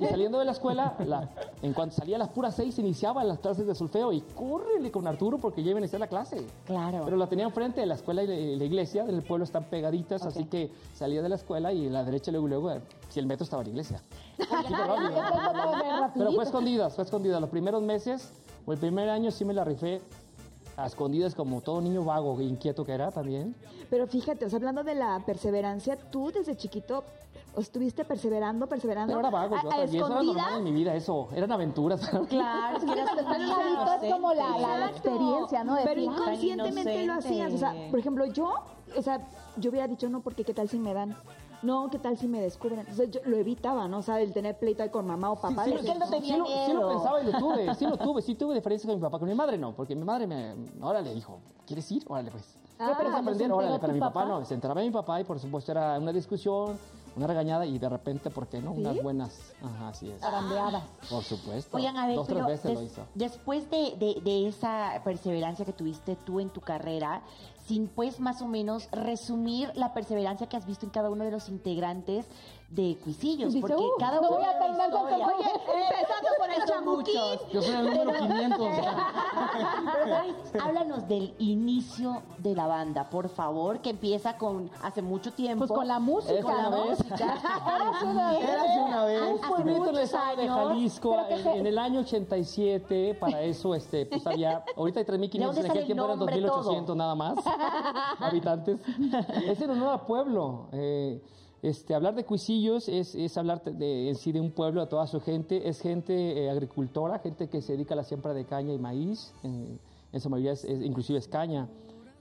[0.00, 1.28] Y saliendo de la escuela, la-
[1.62, 5.06] en cuanto salía a las puras seis, iniciaban las clases de solfeo y córrele con
[5.06, 6.44] Arturo porque ya iba a iniciar la clase.
[6.66, 7.02] Claro.
[7.04, 9.64] Pero la tenía enfrente de la escuela y la, la iglesia, en el pueblo están
[9.64, 13.20] pegaditas, así que salía de la escuela y en la derecha luego, luego, eh, si
[13.20, 14.02] el metro estaba en la iglesia.
[16.14, 17.40] Pero fue escondida, fue escondida.
[17.40, 18.32] Los primeros meses
[18.66, 20.00] o el primer año sí me la rifé
[20.80, 23.54] a escondidas como todo niño vago e inquieto que era también.
[23.88, 27.04] Pero fíjate, o sea, hablando de la perseverancia, tú desde chiquito
[27.56, 29.12] estuviste perseverando, perseverando.
[29.14, 29.62] Pero era vago, yo a, a
[30.08, 30.36] también.
[30.36, 31.28] Eso era en mi vida, eso.
[31.34, 32.00] Eran aventuras.
[32.28, 34.96] Claro, es que eras chavito es como la, la- la Exacto.
[35.08, 35.74] experiencia, ¿no?
[35.74, 37.52] De Pero decir, "Ah, inconscientemente lo hacías.
[37.54, 38.54] O sea, por ejemplo, yo,
[38.96, 39.20] o sea,
[39.56, 41.16] yo hubiera dicho no, porque qué tal si me dan.
[41.62, 42.80] No, qué tal si me descubren.
[42.80, 43.98] Entonces yo lo evitaba, ¿no?
[43.98, 45.64] O sea, el tener pleito ahí con mamá o papá.
[45.64, 47.86] Sí, sí, que- él no tenía sí lo, sí lo pensaba y lo tuve, sí
[47.86, 50.26] lo tuve, sí tuve diferencias con mi papá, con mi madre no, porque mi madre
[50.26, 52.04] me, órale, dijo, ¿quieres ir?
[52.08, 52.56] Órale, pues.
[52.78, 53.52] Ah, ¿Qué quieres ¿no se aprender?
[53.52, 54.26] Órale, pero mi papá, papá?
[54.40, 56.78] no, se enteraba mi papá y por supuesto era una discusión,
[57.14, 58.70] una regañada y de repente, ¿por qué no?
[58.72, 60.22] Unas buenas, ajá, así es.
[60.22, 60.82] Arambeadas.
[61.10, 61.76] Por supuesto.
[61.76, 63.02] Oigan, a ver, Dos, tres pero veces lo hizo.
[63.14, 67.20] después de, de- de esa perseverancia que tuviste tú en tu carrera,
[67.70, 71.30] sin pues más o menos resumir la perseverancia que has visto en cada uno de
[71.30, 72.26] los integrantes
[72.70, 75.26] de Cuisillos, Dice, porque "Uh, cada no uno voy a terminar con historia".
[75.26, 75.50] Oye,
[75.90, 77.14] empezando por el chamuquín.
[77.52, 78.68] Yo soy el número 500.
[79.92, 80.34] Pero, ¿sabes?
[80.62, 85.66] Háblanos del inicio de la banda, por favor, que empieza con hace mucho tiempo.
[85.66, 86.84] Pues con la música, Esa una ¿no?
[86.86, 87.00] vez.
[87.00, 88.40] Eras una vez.
[88.48, 89.22] Érase una vez.
[89.42, 94.06] Hace muchos estado de años, Jalisco, en, se- en el año 87, para eso, este,
[94.06, 96.94] pues había, ahorita hay 3.500, ¿De dónde en aquel el tiempo eran nombre, 2.800 todo?
[96.94, 97.34] nada más,
[98.20, 98.78] habitantes.
[99.44, 100.68] Es en honor al pueblo.
[100.72, 101.20] eh,
[101.62, 105.06] este, hablar de Cuisillos es, es hablar de, en sí de un pueblo, de toda
[105.06, 105.68] su gente.
[105.68, 109.32] Es gente eh, agricultora, gente que se dedica a la siembra de caña y maíz.
[109.42, 111.68] en su mayoría, es, es- inclusive es caña.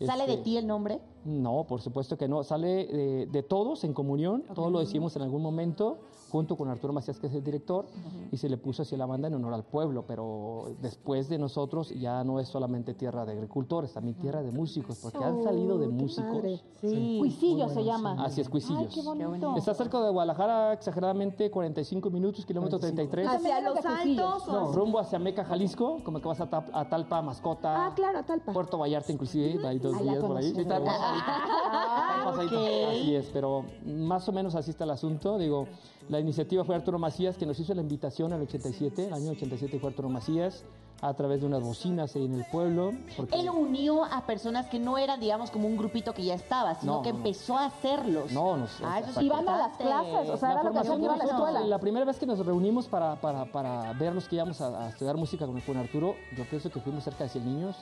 [0.06, 1.00] ¿Sale de Este, ti el nombre?
[1.26, 2.44] no, por supuesto que no.
[2.44, 5.98] Sale de, de todos en comunión, todos lo decimos en algún momento,
[6.30, 7.86] junto con Arturo Macías, que es el director,
[8.32, 11.90] y se le puso así la banda en honor al pueblo, pero después de nosotros
[11.90, 15.88] ya no es solamente tierra de agricultores, también tierra de músicos, porque han salido de
[15.88, 16.42] músicos.
[16.82, 17.18] Sí.
[17.20, 18.16] Cuisillo se llama.
[18.24, 18.80] Así es, Cuisillos.
[18.82, 19.56] Ay, qué bonito.
[19.58, 23.28] Está cerca de Guadalajara, exageradamente 45 minutos, kilómetro 33.
[23.28, 24.34] Hacia los Cuisillos.
[24.48, 24.48] altos.
[24.48, 27.88] o- Rumbo hacia Meca, Jalisco, como que vas a, a Talpa, Mascota.
[27.88, 28.54] Ah, claro, Talpa.
[28.54, 30.54] Puerto Vallarta, inclusive, ahí dos días por ahí.
[30.56, 32.34] está- Ah.
[32.40, 35.38] Así es, pero más o menos así está el asunto.
[35.38, 35.68] Digo,
[36.10, 39.80] la iniciativa fue Arturo Macías, que nos hizo la invitación al 87, el año 87
[39.80, 40.64] fue Arturo Macías,
[41.02, 42.92] a través de unas bocinas ahí en el pueblo.
[43.16, 46.76] porque- Él unió a personas que no eran, digamos, como un grupito que ya estaba,
[46.76, 47.26] sino No, que no, no.
[47.26, 48.32] empezó a hacerlos.
[48.34, 49.22] No, no, Ah, exacto.
[49.22, 51.32] Iban a las clases, o sea, la era lo que formación hacían, iban a la
[51.32, 51.60] escuela.
[51.62, 54.90] la primera vez que nos reunimos para, para, para ver los que íbamos a, a
[54.90, 57.78] estudiar música con, con Arturo, yo pienso que fuimos cerca de 100 niños,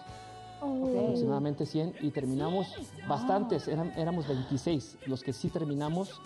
[0.62, 2.68] aproximadamente 100, y terminamos
[3.08, 6.20] bastantes, eran, éramos 26 los que sí terminamos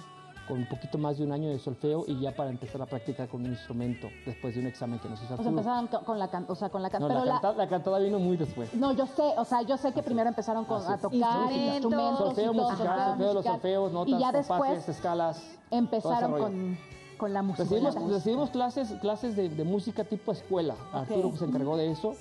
[0.51, 3.29] con un poquito más de un año de solfeo y ya para empezar a practicar
[3.29, 5.49] con un instrumento después de un examen que nos hizo Pues Arturo.
[5.61, 7.69] empezaron co- con la can- o sea, con la can- No, la, la- canta- la
[7.69, 8.73] cantada vino muy después.
[8.73, 12.19] no, yo sé, o sea, yo sé que primero empezaron con, a tocar Instrumentos.
[12.19, 13.53] Solfeo y todo, musical, solfeo de los musical.
[13.53, 15.41] solfeos, notas, y ya compases, después escalas.
[15.71, 16.77] empezaron con,
[17.17, 17.63] con la música.
[17.63, 20.75] Recibimos, La clases, clases de, de música tipo escuela.
[20.91, 22.13] Arturo se encargó de eso.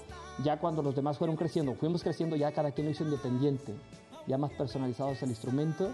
[0.45, 3.75] Ya cuando los demás fueron creciendo, fuimos creciendo, ya cada quien lo hizo independiente,
[4.29, 5.90] ya más personalizados el instrumento.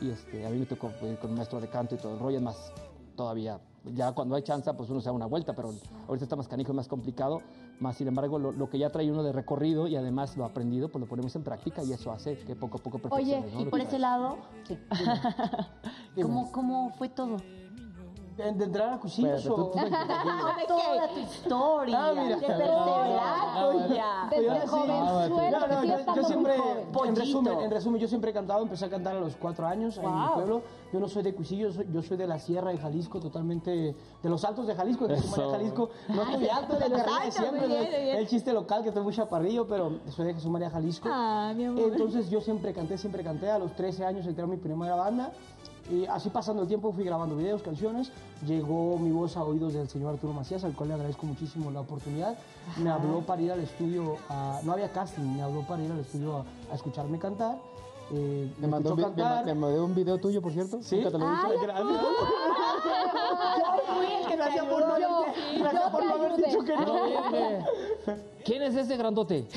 [0.00, 2.20] Y este, a mí me tocó pues, con un maestro de canto y todo el
[2.20, 2.72] rollo, es más,
[3.16, 3.60] todavía,
[3.94, 5.72] ya cuando hay chance, pues uno se da una vuelta, pero
[6.08, 7.42] ahorita está más canijo y más complicado.
[7.78, 10.88] Más sin embargo, lo, lo que ya trae uno de recorrido y además lo aprendido,
[10.88, 13.44] pues lo ponemos en práctica y eso hace que poco a poco Oye.
[13.58, 14.38] Y por ese lado,
[16.20, 17.36] ¿cómo, ¿cómo fue todo?
[18.36, 19.70] De, de entrar a cuchillos Espérate, o...
[19.70, 19.78] tú- tú-
[20.68, 22.36] Toda tu historia, Ah, mira.
[22.36, 24.28] de perseverar.
[24.30, 26.54] Desde Yo jovenzuelo, yo, yo siempre,
[27.06, 29.96] en resumen, en resumen, yo siempre he cantado, empecé a cantar a los cuatro años
[29.96, 30.34] en mi Wow.
[30.34, 30.62] pueblo.
[30.92, 33.70] Yo no soy de Cuisillo, soy- yo soy de la Sierra de Jalisco, totalmente
[34.22, 35.52] de los altos de Jalisco, de Jesús María.
[35.52, 35.90] Jalisco.
[36.08, 38.16] No estoy alto de los altos, siempre, bien, bien.
[38.18, 41.08] el chiste local que estoy muy chaparrillo, pero soy de Jesús María, Jalisco.
[41.10, 41.84] Ah, mi amor.
[41.90, 43.50] Entonces yo siempre canté, siempre canté.
[43.50, 45.32] A los 13 años entré a mi primera banda.
[45.90, 48.10] Y así pasando el tiempo fui grabando videos, canciones.
[48.46, 51.80] Llegó mi voz a oídos del señor Arturo Macías, al cual le agradezco muchísimo la
[51.80, 52.36] oportunidad.
[52.78, 56.00] Me habló para ir al estudio, a- no había casting, me habló para ir al
[56.00, 57.56] estudio a, a escucharme cantar.
[58.12, 60.78] Eh, Me mandó, un escuchó vi- me ma- me mandó un video tuyo, por cierto.
[60.80, 60.96] Sí.
[60.96, 61.48] Nunca te lo he dicho.
[61.62, 61.86] Gracias.
[63.58, 64.94] Yo fui el que gracias por no
[65.58, 66.94] gracias yo por no haber dicho que no.
[68.44, 69.48] ¿Quién es ese grandote?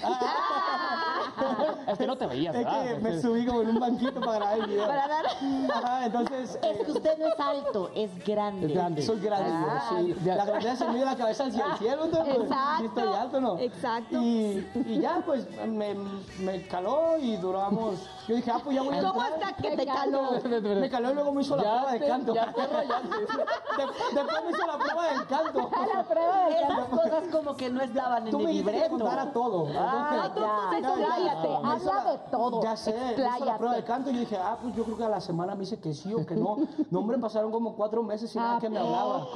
[1.88, 2.84] Es que no te veías, Es ¿verdad?
[2.86, 4.88] que me subí como en un banquito para grabar el video.
[4.88, 5.26] Para dar-
[5.74, 6.60] Ajá, entonces.
[6.62, 8.68] Es eh, que usted no es alto, es grande.
[8.68, 9.02] Es grande.
[9.02, 10.16] Soy grande, Ah, sí.
[10.24, 10.36] ya.
[10.36, 13.58] La grandeza se mide la cabeza hacia el cielo, entonces, pues, Exacto, estoy alto, ¿no?
[13.60, 14.22] exacto.
[14.22, 15.96] Y, y ya, pues, me,
[16.40, 17.96] me caló y duramos...
[18.28, 20.32] Yo dije, ah, pues ya voy a ¿Cómo hasta que te caló?
[20.80, 22.34] Me caló y luego me hizo la prueba de canto.
[22.36, 22.62] ya te.
[22.62, 25.72] De- después me hizo la prueba del canto.
[25.96, 28.78] La prueba de Esas cosas como que no estaban en Tú el me dijiste que
[28.78, 28.98] libreto.
[29.00, 29.68] contara todo.
[29.76, 30.78] Ah, Entonces, ya.
[30.78, 32.96] Expláyate, me hizo habla la- de todo, Ya sé,
[33.36, 35.22] hizo la prueba de canto y yo dije, ah, pues yo creo que a la
[35.22, 36.58] semana me dice que sí o que no.
[36.90, 39.28] No, hombre, pasaron como cuatro meses sin nada ¿A que me hablaba.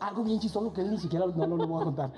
[0.00, 2.10] Algo bien chistoso que él ni siquiera no, no lo voy a contar.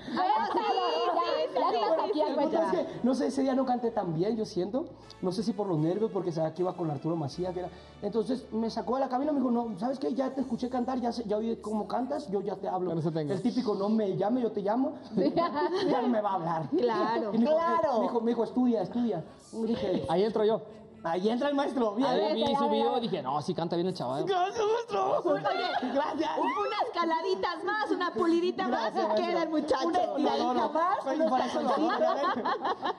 [1.63, 4.85] Aquí, es que, no sé, ese día no canté tan bien, yo siento.
[5.21, 7.53] No sé si por los nervios, porque sabía que iba con Arturo Macías.
[7.53, 7.69] Que era.
[8.01, 10.13] Entonces me sacó de la cabina y me dijo, no, ¿sabes qué?
[10.13, 12.91] Ya te escuché cantar, ya, sé- ya oí cómo cantas, yo ya te hablo.
[13.35, 14.93] El típico, no me llame, yo te llamo.
[15.89, 16.69] ya no me va a hablar.
[16.69, 17.29] Claro.
[17.33, 17.95] Y me dijo, Claro.
[17.97, 19.23] Me dijo, me dijo, estudia, estudia.
[19.53, 20.61] Y dije, Ahí entro yo.
[21.03, 21.95] Ahí entra el maestro.
[21.95, 22.09] Bien.
[22.09, 24.25] Ahí ver, vi su video dije, no, sí canta bien el chaval.
[24.25, 25.21] Gracias, maestro.
[25.93, 26.31] Gracias.
[26.37, 29.87] Unas caladitas más, una pulidita más queda el muchacho.
[29.87, 30.69] Una estiradita adoro.
[30.69, 31.05] más.
[31.05, 32.05] Oye, por eso lo adoro.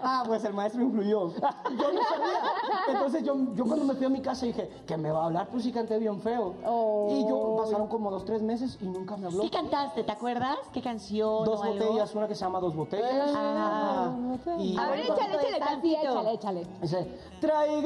[0.03, 1.33] Ah, pues el maestro influyó.
[1.33, 2.43] Yo no sabía.
[2.89, 5.49] Entonces yo, yo cuando me fui a mi casa dije, que me va a hablar,
[5.49, 6.55] pues sí canté bien feo.
[6.65, 7.09] Oh.
[7.11, 9.43] Y yo pasaron como dos, tres meses y nunca me habló.
[9.43, 10.05] ¿Qué cantaste?
[10.05, 10.59] ¿Te acuerdas?
[10.73, 11.45] ¿Qué canción?
[11.45, 11.85] Dos o algo?
[11.85, 13.31] botellas, una que se llama Dos Botellas.
[13.35, 14.11] Ah.
[14.59, 15.61] Y A ver, échale, échale
[16.01, 16.67] échale, échale.
[16.81, 17.21] dice,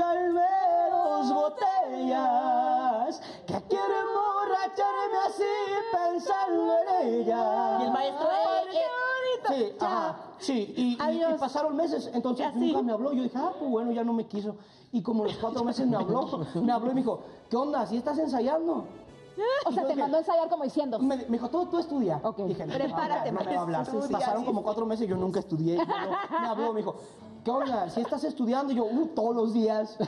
[0.05, 0.41] tráiganme
[0.91, 5.53] dos botellas, que quiero emborracharme así
[5.93, 7.79] pensando en ella.
[7.81, 8.33] Y el maestro, eh,
[8.73, 8.79] eh,
[9.47, 12.59] Sí, ajá, sí, y, y- y pasaron meses, entonces Así.
[12.59, 13.13] nunca me habló.
[13.13, 14.57] Yo dije, ah, pues bueno, ya no me quiso.
[14.91, 17.87] Y como los cuatro meses me habló, me habló y me dijo, ¿qué onda?
[17.87, 18.85] ¿Si estás ensayando?
[19.67, 20.99] O sea, te mandó a ensayar como diciendo.
[20.99, 22.21] Me, me dijo, tú, tú estudia.
[22.23, 22.39] Ok.
[22.47, 23.87] Dije, no, Prepárate, hablar, no me va a hablar.
[24.11, 24.47] Pasaron sí.
[24.47, 25.75] como cuatro meses, yo nunca estudié.
[25.75, 26.95] y Me habló, me habló, me dijo,
[27.45, 27.89] ¿qué onda?
[27.91, 29.91] Si estás estudiando, Y yo, uh, todos los días.
[30.01, 30.07] Usted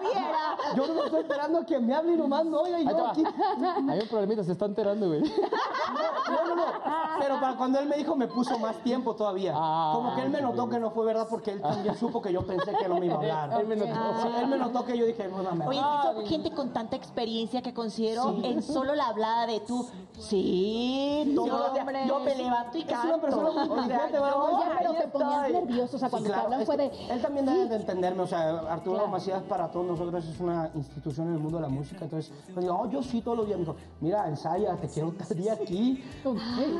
[0.00, 0.56] viera.
[0.76, 3.04] Yo no estoy esperando que me hable y nomás no, oiga, y Ahí te yo
[3.04, 3.10] va.
[3.10, 3.24] aquí.
[3.90, 5.20] Hay un problemita, se está enterando, güey.
[5.20, 6.62] No, no, no.
[7.20, 9.52] Pero para cuando él me dijo, me puso más tiempo todavía.
[9.56, 12.32] Ah, Como que él me notó que no fue verdad porque él también supo que
[12.32, 13.60] yo pensé que no me iba a hablar.
[13.60, 13.92] Él me notó.
[14.22, 15.66] Sí, él me notó que yo dije, no, dame.
[15.66, 19.60] Oye, es que son gente con tanta experiencia que considero en solo la hablada de
[19.60, 19.88] tú.
[20.18, 22.06] Sí, hombre.
[22.06, 23.08] yo me levanto y Es canto.
[23.08, 24.34] una persona muy O sea, ¿verdad?
[24.42, 25.96] Oye, pero te ponías nervioso.
[25.96, 26.66] O sea, cuando Sí, claro, te hablan
[27.10, 29.08] Él también debe de entenderme, o sea, Arturo Claro.
[29.08, 32.78] Macías para todos nosotros es una institución en el mundo de la música, entonces digo,
[32.80, 36.04] oh, yo sí todos los días, me dijo, mira, ensaya, te quiero tal día aquí,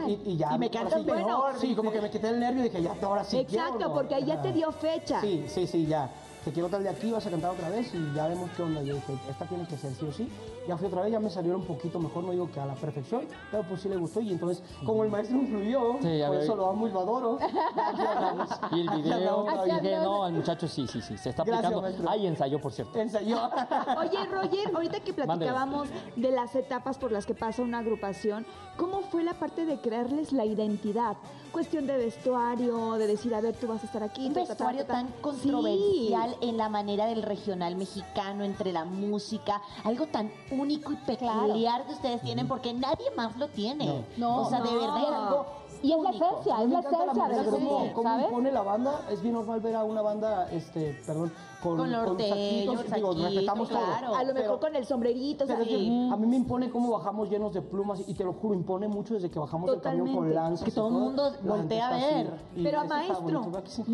[0.07, 0.55] y, y ya.
[0.55, 2.95] Y me cantas sí, mejor, Sí, como que me quité el nervio y dije, ya,
[3.03, 5.21] ahora sí Exacto, porque ahí ya te dio fecha.
[5.21, 6.11] Sí, sí, sí, ya.
[6.49, 8.83] Te quiero tal de aquí, vas a cantar otra vez y ya vemos qué onda.
[8.83, 10.33] Yo dije, esta tiene que ser sí o sí.
[10.67, 12.75] Ya fui otra vez, ya me salieron un poquito mejor, no digo que a la
[12.75, 14.23] perfección, pero pues sí le gustó.
[14.23, 17.39] Y entonces, como el maestro influyó, Sí, por eso lo amo y lo adoro.
[18.63, 18.77] Aquí.
[18.77, 19.59] Y el video, hablamos.
[19.59, 20.21] Aquí y dije, hablamos.
[20.21, 21.85] no, el muchacho sí, sí, sí, se está aplicando.
[22.09, 22.99] Ahí ensayó, por cierto.
[22.99, 23.51] Ensayó.
[23.99, 28.47] Oye, Roger, ahorita que platicábamos de las etapas por las que pasa una agrupación,
[28.79, 31.19] ¿cómo fue la parte de crearles la identidad?
[31.53, 34.27] Cuestión de vestuario, de decir, a ver, tú vas a estar aquí.
[34.27, 34.93] Un ta, ta, ta, vestuario ta, ta.
[34.95, 40.97] tan controversial en la manera del regional mexicano, entre la música, algo tan único y
[40.97, 44.05] peculiar que ustedes tienen, porque nadie más lo tiene.
[44.17, 44.81] No, o sea, de no.
[44.81, 45.47] verdad es algo
[45.83, 49.01] Y es la esencia, es la esencia del como- grupo, como impone la banda.
[49.11, 51.33] Es bien normal ver a una banda, este, perdón,
[51.63, 53.79] con, Con norteño, saquitos, digo, respetamos todo.
[53.79, 54.15] claro.
[54.15, 57.53] A lo mejor Pero- con el sombrerito, Pero a mí me impone cómo bajamos llenos
[57.53, 60.35] de plumas y te lo juro, impone mucho desde que bajamos el camión con Totalmente.
[60.35, 60.65] lanzas.
[60.65, 62.31] Que todo el mundo voltea a así, ver.
[62.55, 63.43] Pero está maestro,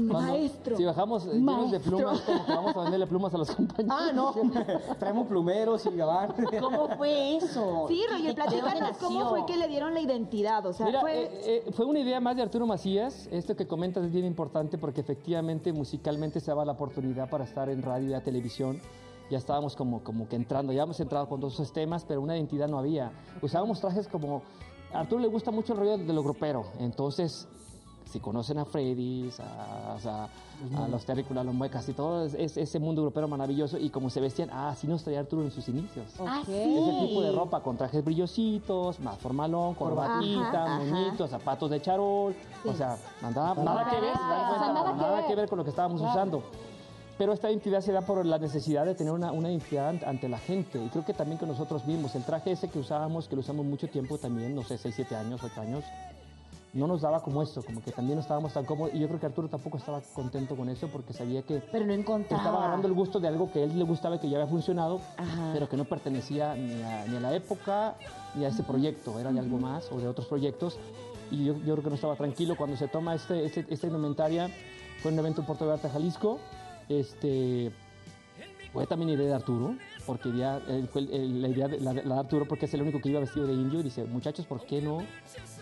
[0.05, 0.77] maestro.
[0.77, 3.97] Si bajamos eh, llenos de plumas, como que vamos a venderle plumas a los compañeros.
[3.99, 4.35] Ah, no.
[4.99, 6.35] Traemos plumeros y gabán.
[6.61, 7.87] ¿Cómo fue eso?
[7.89, 11.23] Sí, ¿De- Roger, platícanos cómo fue que le dieron la identidad, o sea, Mira, fue...
[11.25, 13.29] eh, eh, fue una idea más de Arturo Macías.
[13.31, 17.69] Esto que comentas es bien importante porque efectivamente musicalmente se daba la oportunidad para estar
[17.71, 18.81] en radio y a televisión.
[19.31, 22.37] Ya estábamos como, como que entrando, ya hemos entrado con todos esos temas, pero una
[22.37, 23.13] identidad no había.
[23.41, 24.43] Usábamos trajes como...
[24.93, 27.49] A Arturo le gusta mucho el rollo de lo grupero, entonces
[28.05, 30.29] si conocen a Freddy's, a, a-
[30.85, 33.91] a los Terrícolas, a los Muecas y todo es- es- ese mundo grupero maravilloso y
[33.91, 36.07] como se vestían, ah, así nos traía Arturo en sus inicios.
[36.21, 36.47] Ah, Ok.
[36.47, 36.53] sí.
[36.79, 40.85] Ese tipo de ropa con trajes brillositos, más formalón, corbatita, Ajá, ajá.
[40.85, 42.37] moñitos, zapatos de charol.
[42.65, 46.43] O sea, nada, nada que ver, nada nada que ver con lo que estábamos usando.
[47.17, 50.29] Pero esta identidad se da por la necesidad de tener una, una identidad ant- ante
[50.29, 50.83] la gente.
[50.85, 53.65] Y creo que también que nosotros mismos, el traje ese que usábamos, que lo usamos
[53.65, 55.85] mucho tiempo también, no sé, 6, 7 años, 8 años,
[56.73, 58.93] no nos daba como esto, como que también no estábamos tan cómodos.
[58.95, 61.93] Y yo creo que Arturo tampoco estaba contento con eso porque sabía que Pero no
[61.93, 62.43] encontraba.
[62.43, 64.51] estaba agarrando el gusto de algo que a él le gustaba y que ya había
[64.51, 65.51] funcionado, Ajá.
[65.53, 67.95] pero que no pertenecía ni a, ni a la época
[68.35, 70.79] ni a ese proyecto, era de algo más o de otros proyectos.
[71.31, 74.51] Y yo, yo creo que no estaba tranquilo cuando se toma este, este, esta indumentaria.
[75.01, 76.41] Fue un evento en Puerto Vallarta, Jalisco.
[76.89, 77.73] Este,
[78.73, 79.75] fue también idea de Arturo,
[80.07, 82.75] porque ya, él fue el- el- la idea de, la, la de Arturo, porque es
[82.75, 83.81] el único que iba vestido de indio.
[83.81, 84.99] Y dice, muchachos, ¿por qué no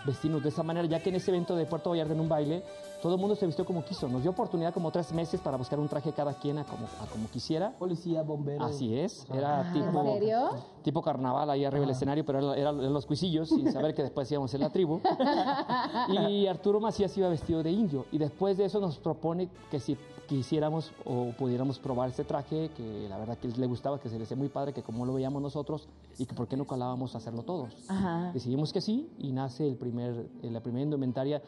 [0.04, 0.86] vestirnos de esa manera?
[0.88, 2.62] Ya que en ese evento de Puerto Vallarta, en un baile,
[3.02, 4.08] todo el mundo se vistió como quiso.
[4.08, 7.06] Nos dio oportunidad como tres meses para buscar un traje cada quien a como, a
[7.06, 7.70] como quisiera.
[7.78, 8.64] Policía, bombero.
[8.64, 10.50] Así es, era ¿En tipo, serio?
[10.82, 14.02] tipo carnaval ahí arriba del escenario, pero era- eran eran los cuisillos, sin saber que
[14.02, 15.00] después íbamos en la tribu.
[16.30, 18.06] Y Arturo Macías iba vestido de indio.
[18.12, 19.96] Y después de eso nos propone que si
[20.26, 24.24] quisiéramos o pudiéramos probar este traje, que la verdad que le gustaba, que se le
[24.24, 27.18] hacía muy padre, que como lo veíamos nosotros, y que por qué no calábamos a
[27.18, 27.74] hacerlo todos.
[27.88, 28.30] Ajá.
[28.32, 31.42] Decidimos que sí, y nace el primer, eh, la primera indumentaria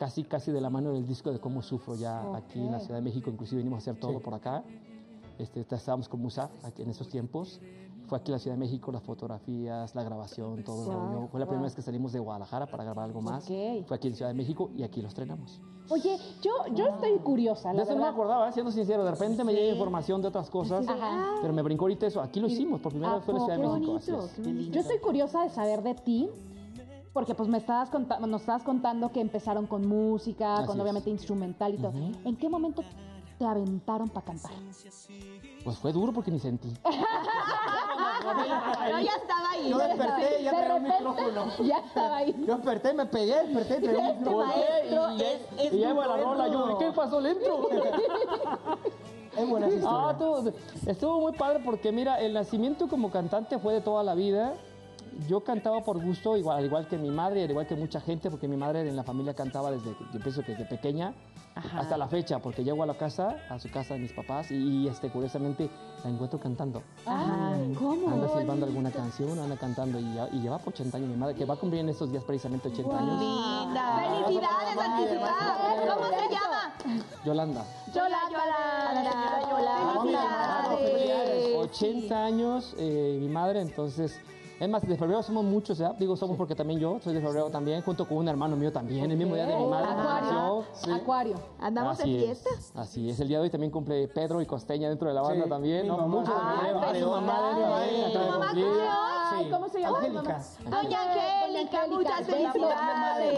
[0.00, 2.80] casi, casi de la mano del disco de Cómo Sufro ya aquí en la.
[2.80, 4.64] Ciudad de México, inclusive venimos a hacer todo por acá.
[5.38, 7.60] Este, estábamos con Musa aquí en esos tiempos.
[8.10, 11.28] Fue aquí en la Ciudad de México, las fotografías, la grabación, todo el rollo.
[11.28, 13.44] Fue la primera vez que salimos de Guadalajara para grabar algo más.
[13.46, 15.60] Fue aquí en Ciudad de México y aquí lo estrenamos.
[15.90, 18.52] Oye, yo, yo estoy curiosa, De la eso no me acordaba, ¿eh?
[18.52, 19.04] siendo sincero.
[19.04, 21.36] De repente me llega información de otras cosas, Ajá.
[21.40, 22.20] pero me brincó ahorita eso.
[22.20, 23.68] Aquí lo hicimos, por primera ¿A vez fue en la Ciudad de?
[23.78, 23.92] México.
[23.92, 24.70] Bonito, es.
[24.72, 26.28] Yo estoy curiosa de saber de ti,
[27.12, 30.82] porque pues me estabas conta- nos estabas contando que empezaron con música, Así con es.
[30.82, 31.92] obviamente instrumental y todo.
[32.24, 32.82] ¿En qué momento
[33.38, 34.50] te aventaron para cantar?
[35.64, 36.68] Pues fue duro porque ni sentí.
[38.22, 39.70] Yo ya estaba ahí.
[39.70, 41.46] Yo desperté y ya un repente micrófono.
[41.64, 42.44] ya estaba ahí.
[42.46, 44.54] Yo desperté, me pegué, desperté y traía un Este micrófono.
[45.72, 46.72] Y iba la rola yo, bueno.
[46.80, 47.20] ¿y qué pasó?
[47.20, 47.68] ¿Le entro?
[49.36, 50.50] Es buena esa Ah, historia.
[50.50, 54.54] estuvo, estuvo muy padre porque mira, el nacimiento como cantante fue de toda la vida.
[55.28, 58.28] Yo cantaba por gusto, igual, al igual que mi madre, al igual que mucha gente,
[58.28, 61.14] porque mi madre en la familia cantaba desde, yo pienso que desde pequeña
[61.54, 64.86] hasta la fecha, porque llego a la casa, a su casa de mis papás, y,
[64.88, 65.68] este, curiosamente
[66.04, 66.82] la encuentro cantando.
[67.06, 68.08] Ay, ¿cómo?
[68.10, 71.34] Anda silbando alguna canción, anda cantando, y, ya- y lleva por 80 años mi madre,
[71.34, 73.20] que va a cumplir en estos días precisamente 80 años.
[73.20, 74.22] Linda.
[74.24, 75.58] ¡Felicidades, anticipadas!
[75.94, 77.04] ¿Cómo se llama?
[77.24, 77.64] Yolanda.
[77.94, 78.88] Yolanda.
[78.88, 80.76] A la señora Yolanda.
[80.78, 81.56] Felicidades.
[81.56, 84.18] 80 años, eh, mi madre, entonces.
[84.60, 85.94] Es más, de febrero somos muchos, ¿ya?
[85.94, 89.10] Digo, somos porque también yo soy de febrero también, junto con un hermano mío también,
[89.10, 89.88] el mismo día de mi madre.
[89.90, 90.64] Acuario.
[90.74, 90.90] sí.
[90.90, 91.36] Acuario.
[91.58, 92.50] ¿Andamos Así en es, fiesta?
[92.80, 95.44] Así es, el día de hoy también cumple Pedro y Costeña dentro de la banda
[95.44, 96.06] Sí, también, mi ¿no?
[96.06, 98.80] Muchos Ah, también, su mamá dentro Ay, también, ¿tu acaba de mamá?
[98.84, 99.19] Ay,
[99.50, 99.98] ¿cómo se llama?
[99.98, 100.42] Angélica.
[100.64, 103.34] Doña Angélica, muchas Felicidades.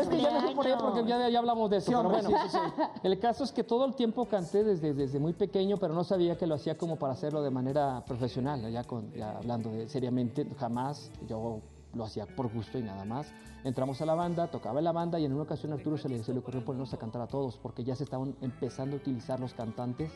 [0.00, 2.28] es que ya me fui por ahí porque ya, ya hablamos de eso, pero bueno.
[2.28, 2.82] sí, sí, sí.
[3.02, 6.36] El caso es que todo el tiempo canté desde, desde muy pequeño, pero no sabía
[6.36, 10.46] que lo hacía como para hacerlo de manera profesional, ya, con, ya hablando de seriamente,
[10.58, 11.10] jamás.
[11.28, 11.60] Yo
[11.96, 13.26] lo hacía por gusto y nada más.
[13.64, 16.08] Entramos a la banda, tocaba en la banda y en una ocasión a Arturo se
[16.08, 18.98] le, se le ocurrió ponernos a cantar a todos porque ya se estaban empezando a
[18.98, 20.10] utilizar los cantantes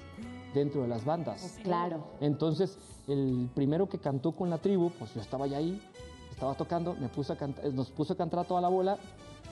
[0.54, 1.58] dentro de las bandas.
[1.64, 2.04] Claro.
[2.20, 2.78] Entonces,
[3.08, 5.82] el primero que cantó con la tribu, pues yo estaba ya ahí,
[6.30, 8.98] estaba tocando, me puso a canta- eh, nos puso a cantar a toda la bola,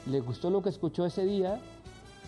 [0.06, 1.60] le gustó lo que escuchó ese día,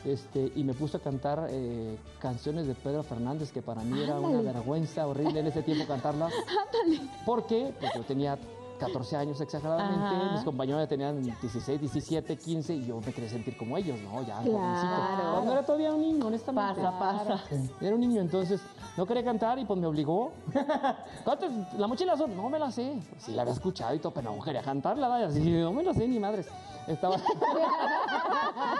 [0.04, 4.18] este, y me puso a cantar eh, canciones de Pedro Fernández, que para mí era
[4.18, 6.32] una vergüenza horrible en ese tiempo cantarlas.
[7.26, 7.72] ¿Por qué?
[7.80, 8.38] Porque yo tenía
[8.80, 10.32] 14 años exageradamente, Ajá.
[10.32, 14.22] mis compañeros ya tenían 16, 17, 15, y yo me quería sentir como ellos, ¿no?
[14.22, 14.58] Ya, Claro.
[14.58, 15.32] jovencito.
[15.32, 16.80] Cuando era todavía un niño, honestamente.
[16.82, 17.40] Pasa, pasa.
[17.80, 18.60] Era un niño, entonces
[18.96, 20.32] no quería cantar y pues me obligó.
[21.24, 21.50] ¿Cuántas?
[21.78, 23.00] La mochila azul, no me la sé.
[23.10, 25.82] Pues, sí, la había escuchado y todo, pero no quería cantarla, vaya, así, no me
[25.84, 26.48] la sé ni madres.
[26.86, 27.16] Estaba.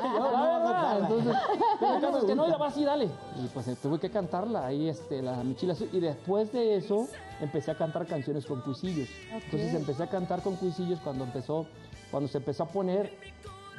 [0.03, 1.37] La verdad, entonces,
[1.79, 3.09] pero el caso es que no, y la vas así, dale.
[3.37, 5.89] Y pues eh, tuve que cantarla ahí, este, la mochila azul.
[5.93, 7.07] Y después de eso,
[7.41, 9.09] empecé a cantar canciones con cuisillos.
[9.33, 11.67] Entonces empecé a cantar con cuisillos cuando empezó,
[12.11, 13.13] cuando se empezó a poner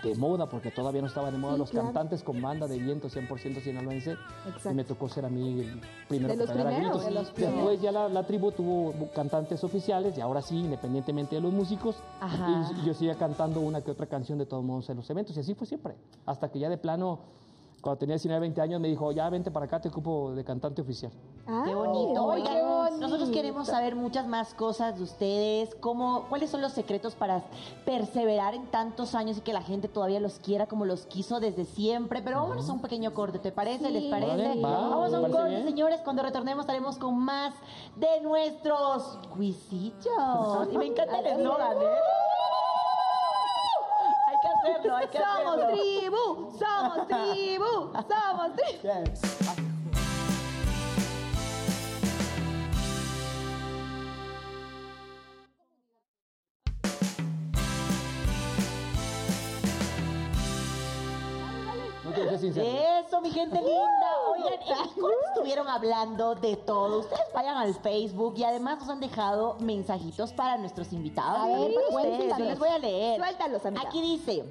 [0.04, 3.62] de moda, porque todavía no estaba de moda los cantantes con banda de viento 100%
[3.62, 4.18] sinaloense.
[4.66, 7.06] Y me tocó ser a mí el primero De que los primeros, gritos.
[7.06, 11.42] de los Después ya la, la tribu tuvo cantantes oficiales y ahora sí, independientemente de
[11.42, 11.98] los músicos,
[12.82, 15.38] y yo seguía cantando una que otra canción de todos modos en los eventos.
[15.38, 15.96] Y así fue siempre.
[16.26, 17.20] Hasta que ya de plano,
[17.82, 20.82] cuando tenía 19, 20 años, me dijo, ya vente para acá, te ocupo de cantante
[20.82, 21.12] oficial.
[21.66, 22.26] Qué bonito.
[22.26, 27.44] Oigan, nosotros queremos saber muchas más cosas de ustedes, cómo, cuáles son los secretos para
[27.84, 31.66] perseverar en tantos años y que la gente todavía los quiera como los quiso desde
[31.66, 32.22] siempre.
[32.22, 33.90] Pero vámonos a un pequeño corte, ¿te parece?
[33.90, 34.32] ¿Les parece?
[34.32, 35.64] Vale, va, Vamos a un corte, bien.
[35.64, 36.02] señores.
[36.02, 37.54] Cuando retornemos estaremos con más
[37.96, 40.70] de nuestros cuisillos.
[40.72, 42.31] Y me encanta el eslogan, ¿eh?
[44.62, 45.82] Hacerlo, hay que Somos hacerlo.
[45.82, 49.41] tribu, somos tribu, somos tribu.
[62.42, 62.68] Sincero.
[63.06, 64.12] Eso, mi gente linda.
[64.32, 67.00] Oigan, ¿y cómo estuvieron hablando de todo?
[67.00, 71.40] Ustedes vayan al Facebook y además nos han dejado mensajitos para nuestros invitados.
[71.40, 72.38] A ver, ustedes.
[72.38, 73.18] Yo les voy a leer.
[73.18, 73.84] Suéltalos, amiga.
[73.88, 74.44] Aquí dice,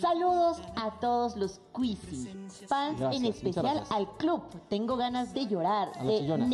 [0.00, 2.28] saludos a todos los Quizzy,
[2.66, 4.42] fans Gracias, en especial al club.
[4.68, 5.92] Tengo ganas de llorar.
[5.98, 6.46] A de chillona.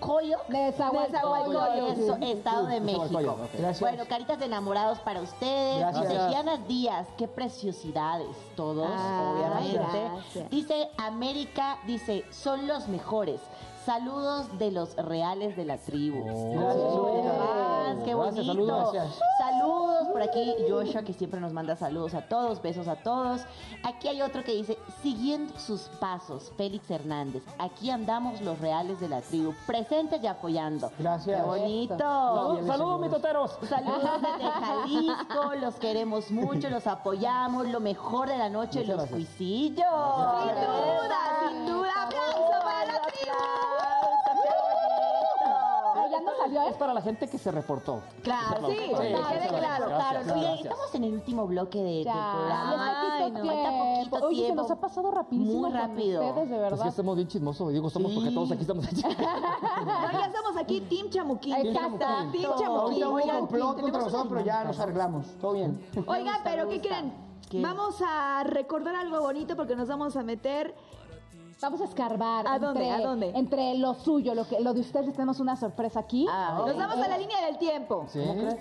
[0.00, 0.52] Nezahualcóyotl.
[0.52, 2.00] Nezahualcóyotl.
[2.00, 3.04] Eso, Estado de México.
[3.04, 3.80] Nezahualcóyotl.
[3.80, 5.94] Bueno, caritas de enamorados para ustedes.
[5.94, 10.48] Dice Diana Díaz, qué preciosidades todos, Ah, obviamente.
[10.50, 13.40] Dice América, dice, son los mejores.
[13.84, 16.18] Saludos de los reales de la tribu.
[16.20, 16.52] Oh.
[16.52, 18.44] Gracias, más, qué Gracias, bonito.
[18.44, 18.92] saludos.
[18.92, 19.18] Gracias.
[19.38, 23.40] Saludos por aquí Joshua, que siempre nos manda saludos a todos, besos a todos.
[23.82, 27.42] Aquí hay otro que dice, siguiendo sus pasos, Félix Hernández.
[27.58, 30.90] Aquí andamos los reales de la tribu, presentes y apoyando.
[30.98, 31.40] Gracias.
[31.40, 31.96] Qué bonito.
[31.98, 33.58] Saludos, saludos, mitoteros.
[33.68, 38.96] Saludos desde Jalisco, los queremos mucho, los apoyamos, lo mejor de la noche, Muchas los
[38.98, 39.10] gracias.
[39.16, 39.86] cuisillos.
[40.44, 41.18] Sin duda,
[41.48, 41.90] sin duda.
[46.42, 48.00] Salió, Es para la gente que se reportó.
[48.22, 49.86] Claro, Sí, sí, que quede claro.
[49.86, 50.60] Claro, Oye, gracias.
[50.62, 52.70] estamos en el último bloque de, del Ya, programa.
[53.18, 54.10] Ay, no, falta tiempo.
[54.10, 54.62] poquito Oye, se tiempo.
[54.62, 56.20] nos ha pasado rapidísimo Muy rápido.
[56.24, 56.86] ustedes, de Pues que verdad.
[56.86, 57.72] estamos bien chismosos.
[57.72, 58.34] Digo, somos porque Sí.
[58.34, 61.54] todos aquí estamos No, ya estamos aquí, Team Chamuquín.
[61.56, 61.98] Exacto.
[62.32, 63.04] Team Chamuquín.
[63.04, 65.26] hubo un complot contra nosotros, pero ya nos arreglamos.
[65.40, 65.80] Todo bien.
[66.06, 67.12] Oigan, pero ¿qué creen?
[67.50, 67.60] ¿Qué?
[67.60, 70.74] Vamos a recordar algo bonito porque nos vamos a meter.
[71.62, 72.46] Vamos a escarbar.
[72.46, 72.90] ¿A entre, dónde?
[72.90, 73.32] ¿A dónde?
[73.34, 76.26] Entre lo suyo, lo, que, lo de ustedes, tenemos una sorpresa aquí.
[76.30, 78.06] Ah, Nos vamos a la línea del tiempo.
[78.08, 78.20] Sí.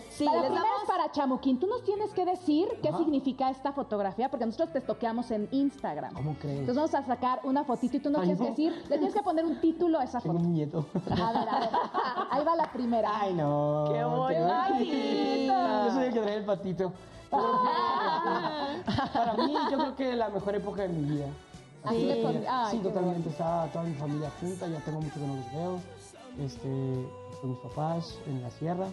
[0.10, 0.84] Sí, les primera damos.
[0.88, 1.60] para Chamuquín.
[1.60, 6.14] Tú nos tienes que decir qué significa esta fotografía, porque nosotros te toqueamos en Instagram.
[6.14, 6.60] ¿Cómo crees?
[6.60, 8.46] Entonces vamos a sacar una fotito y tú nos Ay, tienes no.
[8.46, 10.46] que decir, le tienes que poner un título a esa Tengo foto.
[10.48, 10.86] un nieto.
[11.10, 11.70] A ver, a ver.
[12.32, 13.10] Ahí va la primera.
[13.14, 13.86] Ay, no.
[13.94, 14.50] Qué bueno.
[14.54, 16.92] Ay, Yo soy el que trae el patito.
[17.30, 17.54] Para
[19.36, 21.28] mí, yo creo que la mejor época de mi vida.
[21.84, 23.30] Así le pon- ay, sí, totalmente.
[23.30, 25.80] Estaba toda mi familia junta, ya tengo mucho que no los veo.
[26.40, 27.06] Este,
[27.42, 28.88] con mis papás en la sierra.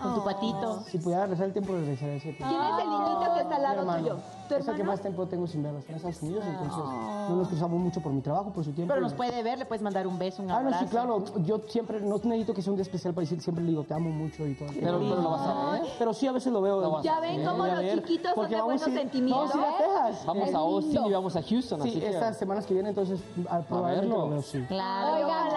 [0.00, 0.80] Con tu patito.
[0.90, 2.46] Si pudiera regresar el tiempo, regresaría ese tiempo.
[2.48, 3.98] ¿Quién es el niñito que está al lado hermano.
[4.02, 4.16] tuyo?
[4.48, 4.90] ¿Tu Es el que hermano?
[4.92, 5.78] más tiempo tengo sin verlo.
[5.78, 8.92] Está en Estados Unidos, entonces no nos cruzamos mucho por mi trabajo, por su tiempo.
[8.92, 10.84] Pero y- nos puede ver, le puedes mandar un beso, un Ah, no, abrazo.
[10.84, 11.24] sí, claro.
[11.44, 13.94] Yo siempre, no necesito que sea un día especial para decir, siempre le digo, te
[13.94, 14.68] amo mucho y todo.
[14.74, 15.82] Pero, pero lo vas a ver.
[15.98, 16.80] Pero sí, a veces lo veo.
[16.80, 18.80] Lo vas a Ya ven cómo Voy a los ver, chiquitos son porque de vamos
[18.82, 19.48] buenos ir- sentimientos.
[19.50, 20.26] Vamos a ir a Texas.
[20.26, 21.82] Vamos Es a Austin y vamos a Houston.
[21.82, 23.20] Sí, así que- estas semanas que vienen, entonces
[23.68, 24.24] probablemente verlo.
[24.26, 24.64] lo veo, sí.
[24.68, 25.16] Claro.
[25.16, 25.48] Oigan,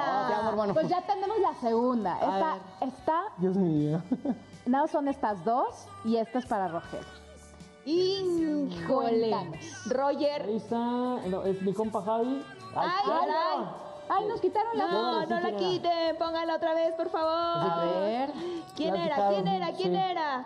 [0.49, 0.73] Hermano.
[0.73, 2.15] pues ya tenemos la segunda.
[2.15, 4.01] Esta, esta, Dios mío.
[4.65, 7.05] no son estas dos y esta es para Roger.
[7.85, 9.35] Híjole.
[9.87, 10.43] Roger.
[10.43, 12.43] Ahí está, no, es mi compa Javi.
[12.75, 13.89] Ay, caray.
[14.09, 17.71] Ay, nos quitaron la No, no la quiten, pónganla otra vez, por favor.
[17.71, 18.31] A ver.
[18.75, 19.29] ¿Quién era?
[19.29, 19.71] ¿Quién era?
[19.73, 19.97] ¿Quién sí.
[19.97, 20.45] era?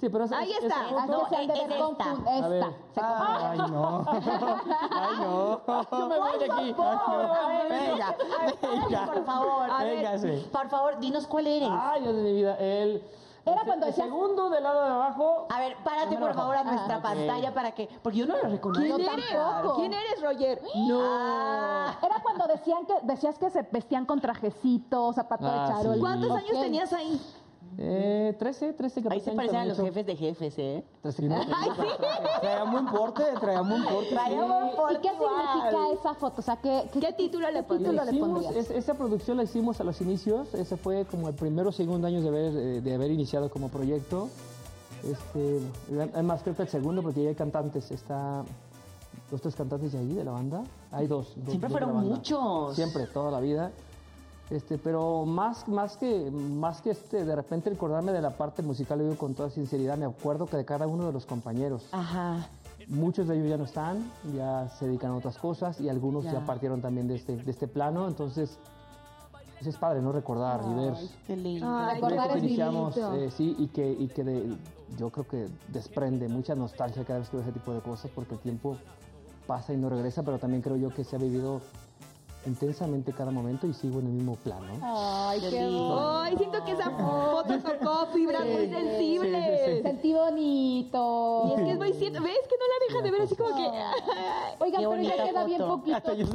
[0.00, 1.06] Sí, pero esa- Ahí está.
[1.06, 1.84] No, se han de es ver esta.
[1.86, 2.62] confu- A ver.
[2.64, 3.50] Esta.
[3.50, 4.04] Ay, no.
[4.06, 5.60] Ay, no.
[5.98, 6.74] Yo me voy de aquí.
[7.70, 8.16] Venga,
[8.60, 9.70] venga, por favor.
[9.70, 9.96] A ver.
[9.96, 10.48] Véngase.
[10.52, 11.68] Por favor, dinos cuál eres.
[11.72, 12.56] Ay, Dios de mi vida.
[12.58, 13.02] El,
[13.46, 15.46] Era el- cuando el decías- segundo del lado de abajo.
[15.50, 17.88] A ver, párate por favor a nuestra Ah, pantalla para que.
[18.02, 18.96] Porque yo no lo reconozco.
[18.96, 19.30] ¿Quién eres?
[19.30, 19.76] tampoco.
[19.76, 20.60] ¿Quién eres, Roger?
[20.92, 25.94] Ah, Era cuando decían que decías que se vestían con trajecitos, zapato Ah, de charol.
[25.94, 26.00] sí.
[26.00, 26.36] ¿Cuántos Ok.
[26.38, 27.20] años tenías ahí?
[27.76, 30.84] Eh, 13, 13, 14 ahí se parecen a los jefes de jefes, ¿eh?
[31.02, 31.28] 13,
[32.40, 34.08] Traía buen porte, traía buen porte.
[34.10, 34.14] sí.
[34.94, 36.40] ¿Y qué significa esa foto?
[36.40, 38.06] O sea, ¿qué, ¿Qué título le título pondrías?
[38.06, 38.56] le Hicimos- pondrías?
[38.56, 42.06] es- esa producción la hicimos a los inicios, ese fue como el primero o segundo
[42.06, 44.28] año de haber, eh, de haber iniciado como proyecto.
[45.02, 45.60] Este,
[46.14, 48.42] además creo que el segundo porque ya hay cantantes, está
[49.30, 50.62] los tres cantantes de ahí, de la banda.
[50.92, 51.32] Hay dos.
[51.36, 52.74] dos- Siempre dos fueron muchos.
[52.74, 53.70] Siempre, toda la vida.
[54.50, 58.98] Este, pero más, más que, más que este, de repente recordarme de la parte musical,
[58.98, 61.86] lo digo con toda sinceridad, me acuerdo que de cada uno de los compañeros.
[61.92, 62.46] Ajá.
[62.88, 66.32] Muchos de ellos ya no están, ya se dedican a otras cosas y algunos ya,
[66.34, 66.40] Ya.
[66.46, 68.58] partieron también de este, de este plano, entonces
[69.54, 70.12] pues es padre, ¿no?
[70.12, 70.94] Recordar y ver
[71.26, 71.88] Qué lindo.
[71.94, 74.56] Recordar que es iniciamos, eh, sí, y que, y que de-
[74.98, 78.34] yo creo que desprende mucha nostalgia cada vez que veo ese tipo de cosas porque
[78.34, 78.76] el tiempo
[79.46, 81.62] pasa y no regresa, pero también creo yo que se ha vivido
[82.46, 84.74] intensamente cada momento y sigo en el mismo plano.
[84.82, 86.20] Ay, qué lindo.
[86.20, 89.82] Ay, siento que esa foto tocó fibras muy sensibles.
[89.82, 91.44] Sentí bonito.
[91.48, 92.22] Y es que es muy cierto.
[92.22, 93.62] ¿Ves que no la deja de ver así como que.
[94.60, 95.96] Oigan, Qué pero ya queda bien poquito.
[95.96, 96.26] Hasta yo.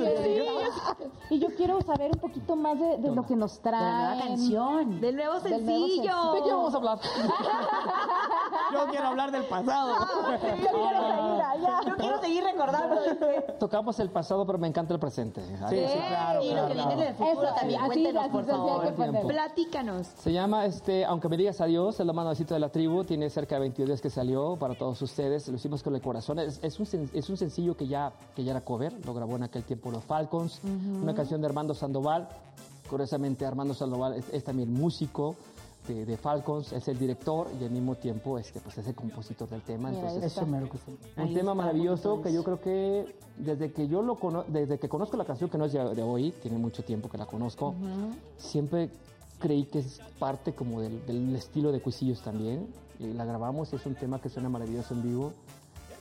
[1.30, 4.28] Y yo quiero saber un poquito más de, de lo que nos De la nueva
[4.28, 5.01] canción.
[5.01, 6.34] Del nuevo Del nuevo sencillo.
[6.34, 6.99] ¿De qué vamos a hablar?
[8.72, 9.93] Yo quiero hablar del pasado.
[10.30, 11.80] Yo quiero seguir allá.
[11.86, 12.95] Yo quiero seguir recordando.
[13.60, 15.41] Tocamos el pasado, pero me encanta el presente.
[15.41, 16.43] Sí, sí, claro.
[16.43, 17.80] Y lo que claro, viene del Eso, futuro también.
[17.80, 18.86] así, Cuéntenos, así por se favor.
[18.86, 19.26] que poner.
[19.28, 20.08] Platícanos.
[20.08, 23.56] Se llama, este, aunque me digas adiós, es la manacito de la tribu, tiene cerca
[23.56, 26.80] de 22 días que salió para todos ustedes, lo hicimos con el corazón, es, es
[26.80, 29.64] un, sen- es un sencillo que ya, que ya era cover, lo grabó en aquel
[29.64, 30.62] tiempo los Falcons,
[31.02, 32.28] una canción de Armando Sandoval,
[32.89, 35.36] curiosamente Armando Sandoval es, es también músico
[35.94, 39.50] de, de Falcons, es el director y al mismo tiempo este, pues, es el compositor
[39.50, 40.52] del tema, Mira, entonces Eso sí.
[41.18, 44.88] un Ahí tema maravilloso que yo creo que desde que yo lo cono- desde que
[44.88, 47.74] conozco la canción que no es de, hoy, tiene mucho tiempo que la conozco,
[48.38, 48.90] siempre
[49.40, 52.68] creí que es parte como del, del estilo de Cuisillos también.
[53.00, 55.32] Y la grabamos, es un tema que suena maravilloso en vivo,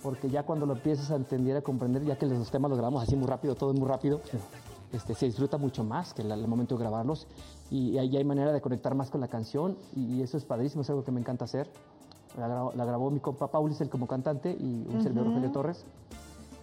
[0.03, 3.05] porque ya cuando lo empiezas a entender, a comprender, ya que los temas los grabamos
[3.05, 4.20] así muy rápido, todo es muy rápido,
[4.93, 7.26] este, se disfruta mucho más que el, el momento de grabarlos
[7.70, 10.90] y ahí hay manera de conectar más con la canción y, eso es padrísimo, es
[10.90, 11.68] algo que me encanta hacer.
[12.38, 15.84] La grabó, la grabó mi compa Paulis, como cantante, y un servidor Rogelio Torres,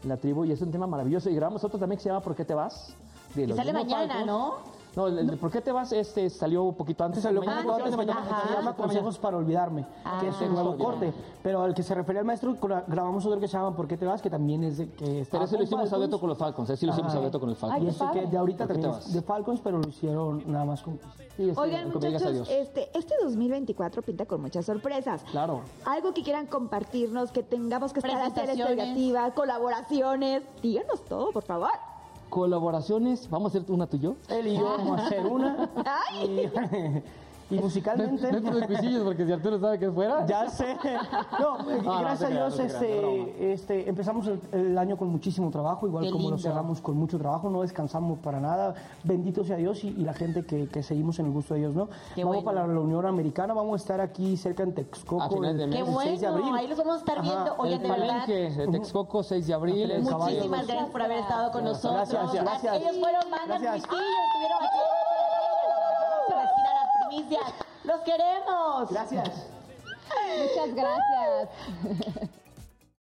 [0.03, 1.29] la tribu, y es un tema maravilloso.
[1.29, 2.95] Y grabamos otro también que se llama ¿Por qué te vas?
[3.33, 4.25] De Y los sale mañana.
[4.25, 4.74] ¿no?
[4.95, 5.91] No, el, el de ¿Por qué te vas?
[5.91, 7.21] Este salió un poquito antes.
[7.23, 8.55] Salió Mañana poquito antes, mañana, se Ajá.
[8.55, 9.85] llama Consejos para Olvidarme,
[10.21, 10.45] que es Ah.
[10.45, 11.13] un nuevo corte.
[11.43, 13.97] Pero al que se refería el maestro, gra- grabamos otro que se llama ¿Por qué
[13.97, 14.21] te vas?
[14.21, 16.69] Que también es de que Pero estaba ese lo hicimos a dueto con los Falcons,
[16.69, 17.87] ese lo hicimos a dueto con el Y Falcons.
[17.89, 18.21] ese padre.
[18.21, 20.81] que de ahorita ¿Por qué también te es de Falcons, pero lo hicieron nada más
[20.81, 20.99] con...
[21.35, 25.21] Sí, este, Oigan, muchachos, este, este 2024 pinta con muchas sorpresas.
[25.31, 25.61] Claro.
[25.85, 30.43] Algo que quieran compartirnos, que tengamos que estar a hacer expectativas, colaboraciones.
[30.61, 31.71] Díganos todo, por favor.
[32.35, 34.17] Colaboraciones, vamos a hacer una tú y yo.
[34.27, 35.69] Él y yo vamos a hacer una.
[36.11, 36.51] Ay.
[37.49, 38.31] Y, musicalmente...
[38.31, 40.25] Dentro de cuisillos, porque si Arturo sabe que es fuera.
[40.25, 40.75] Ya sé.
[41.39, 45.09] No, eh, no gracias te a Dios no este, este, empezamos el, el año con
[45.09, 46.41] muchísimo trabajo, igual Qué como lo lindo.
[46.49, 48.73] cerramos con mucho trabajo, no descansamos para nada.
[49.03, 51.75] Bendito sea Dios y, y la gente que, que seguimos en el gusto de Dios,
[51.75, 51.87] ¿no?
[52.15, 52.61] Qué vamos bueno.
[52.61, 55.69] para la Unión Americana, vamos a estar aquí cerca en Texcoco A finales de el,
[55.69, 55.83] mes.
[55.83, 56.43] Qué el 6 de abril.
[56.43, 57.31] bueno, ahí los vamos a estar Ajá.
[57.31, 57.55] viendo.
[57.57, 59.91] Oigan, el de verdad, Palenque de Texcoco, 6 de abril.
[59.91, 60.25] El caballo.
[60.25, 62.09] muchísimas gracias por haber estado con nosotros.
[62.09, 62.75] Gracias, gracias.
[62.77, 63.71] Ellos fueron Gracias.
[63.71, 65.04] Luisillo, estuvieron aquí.
[67.83, 68.89] ¡Los queremos!
[68.89, 69.29] Gracias.
[70.37, 71.49] Muchas gracias.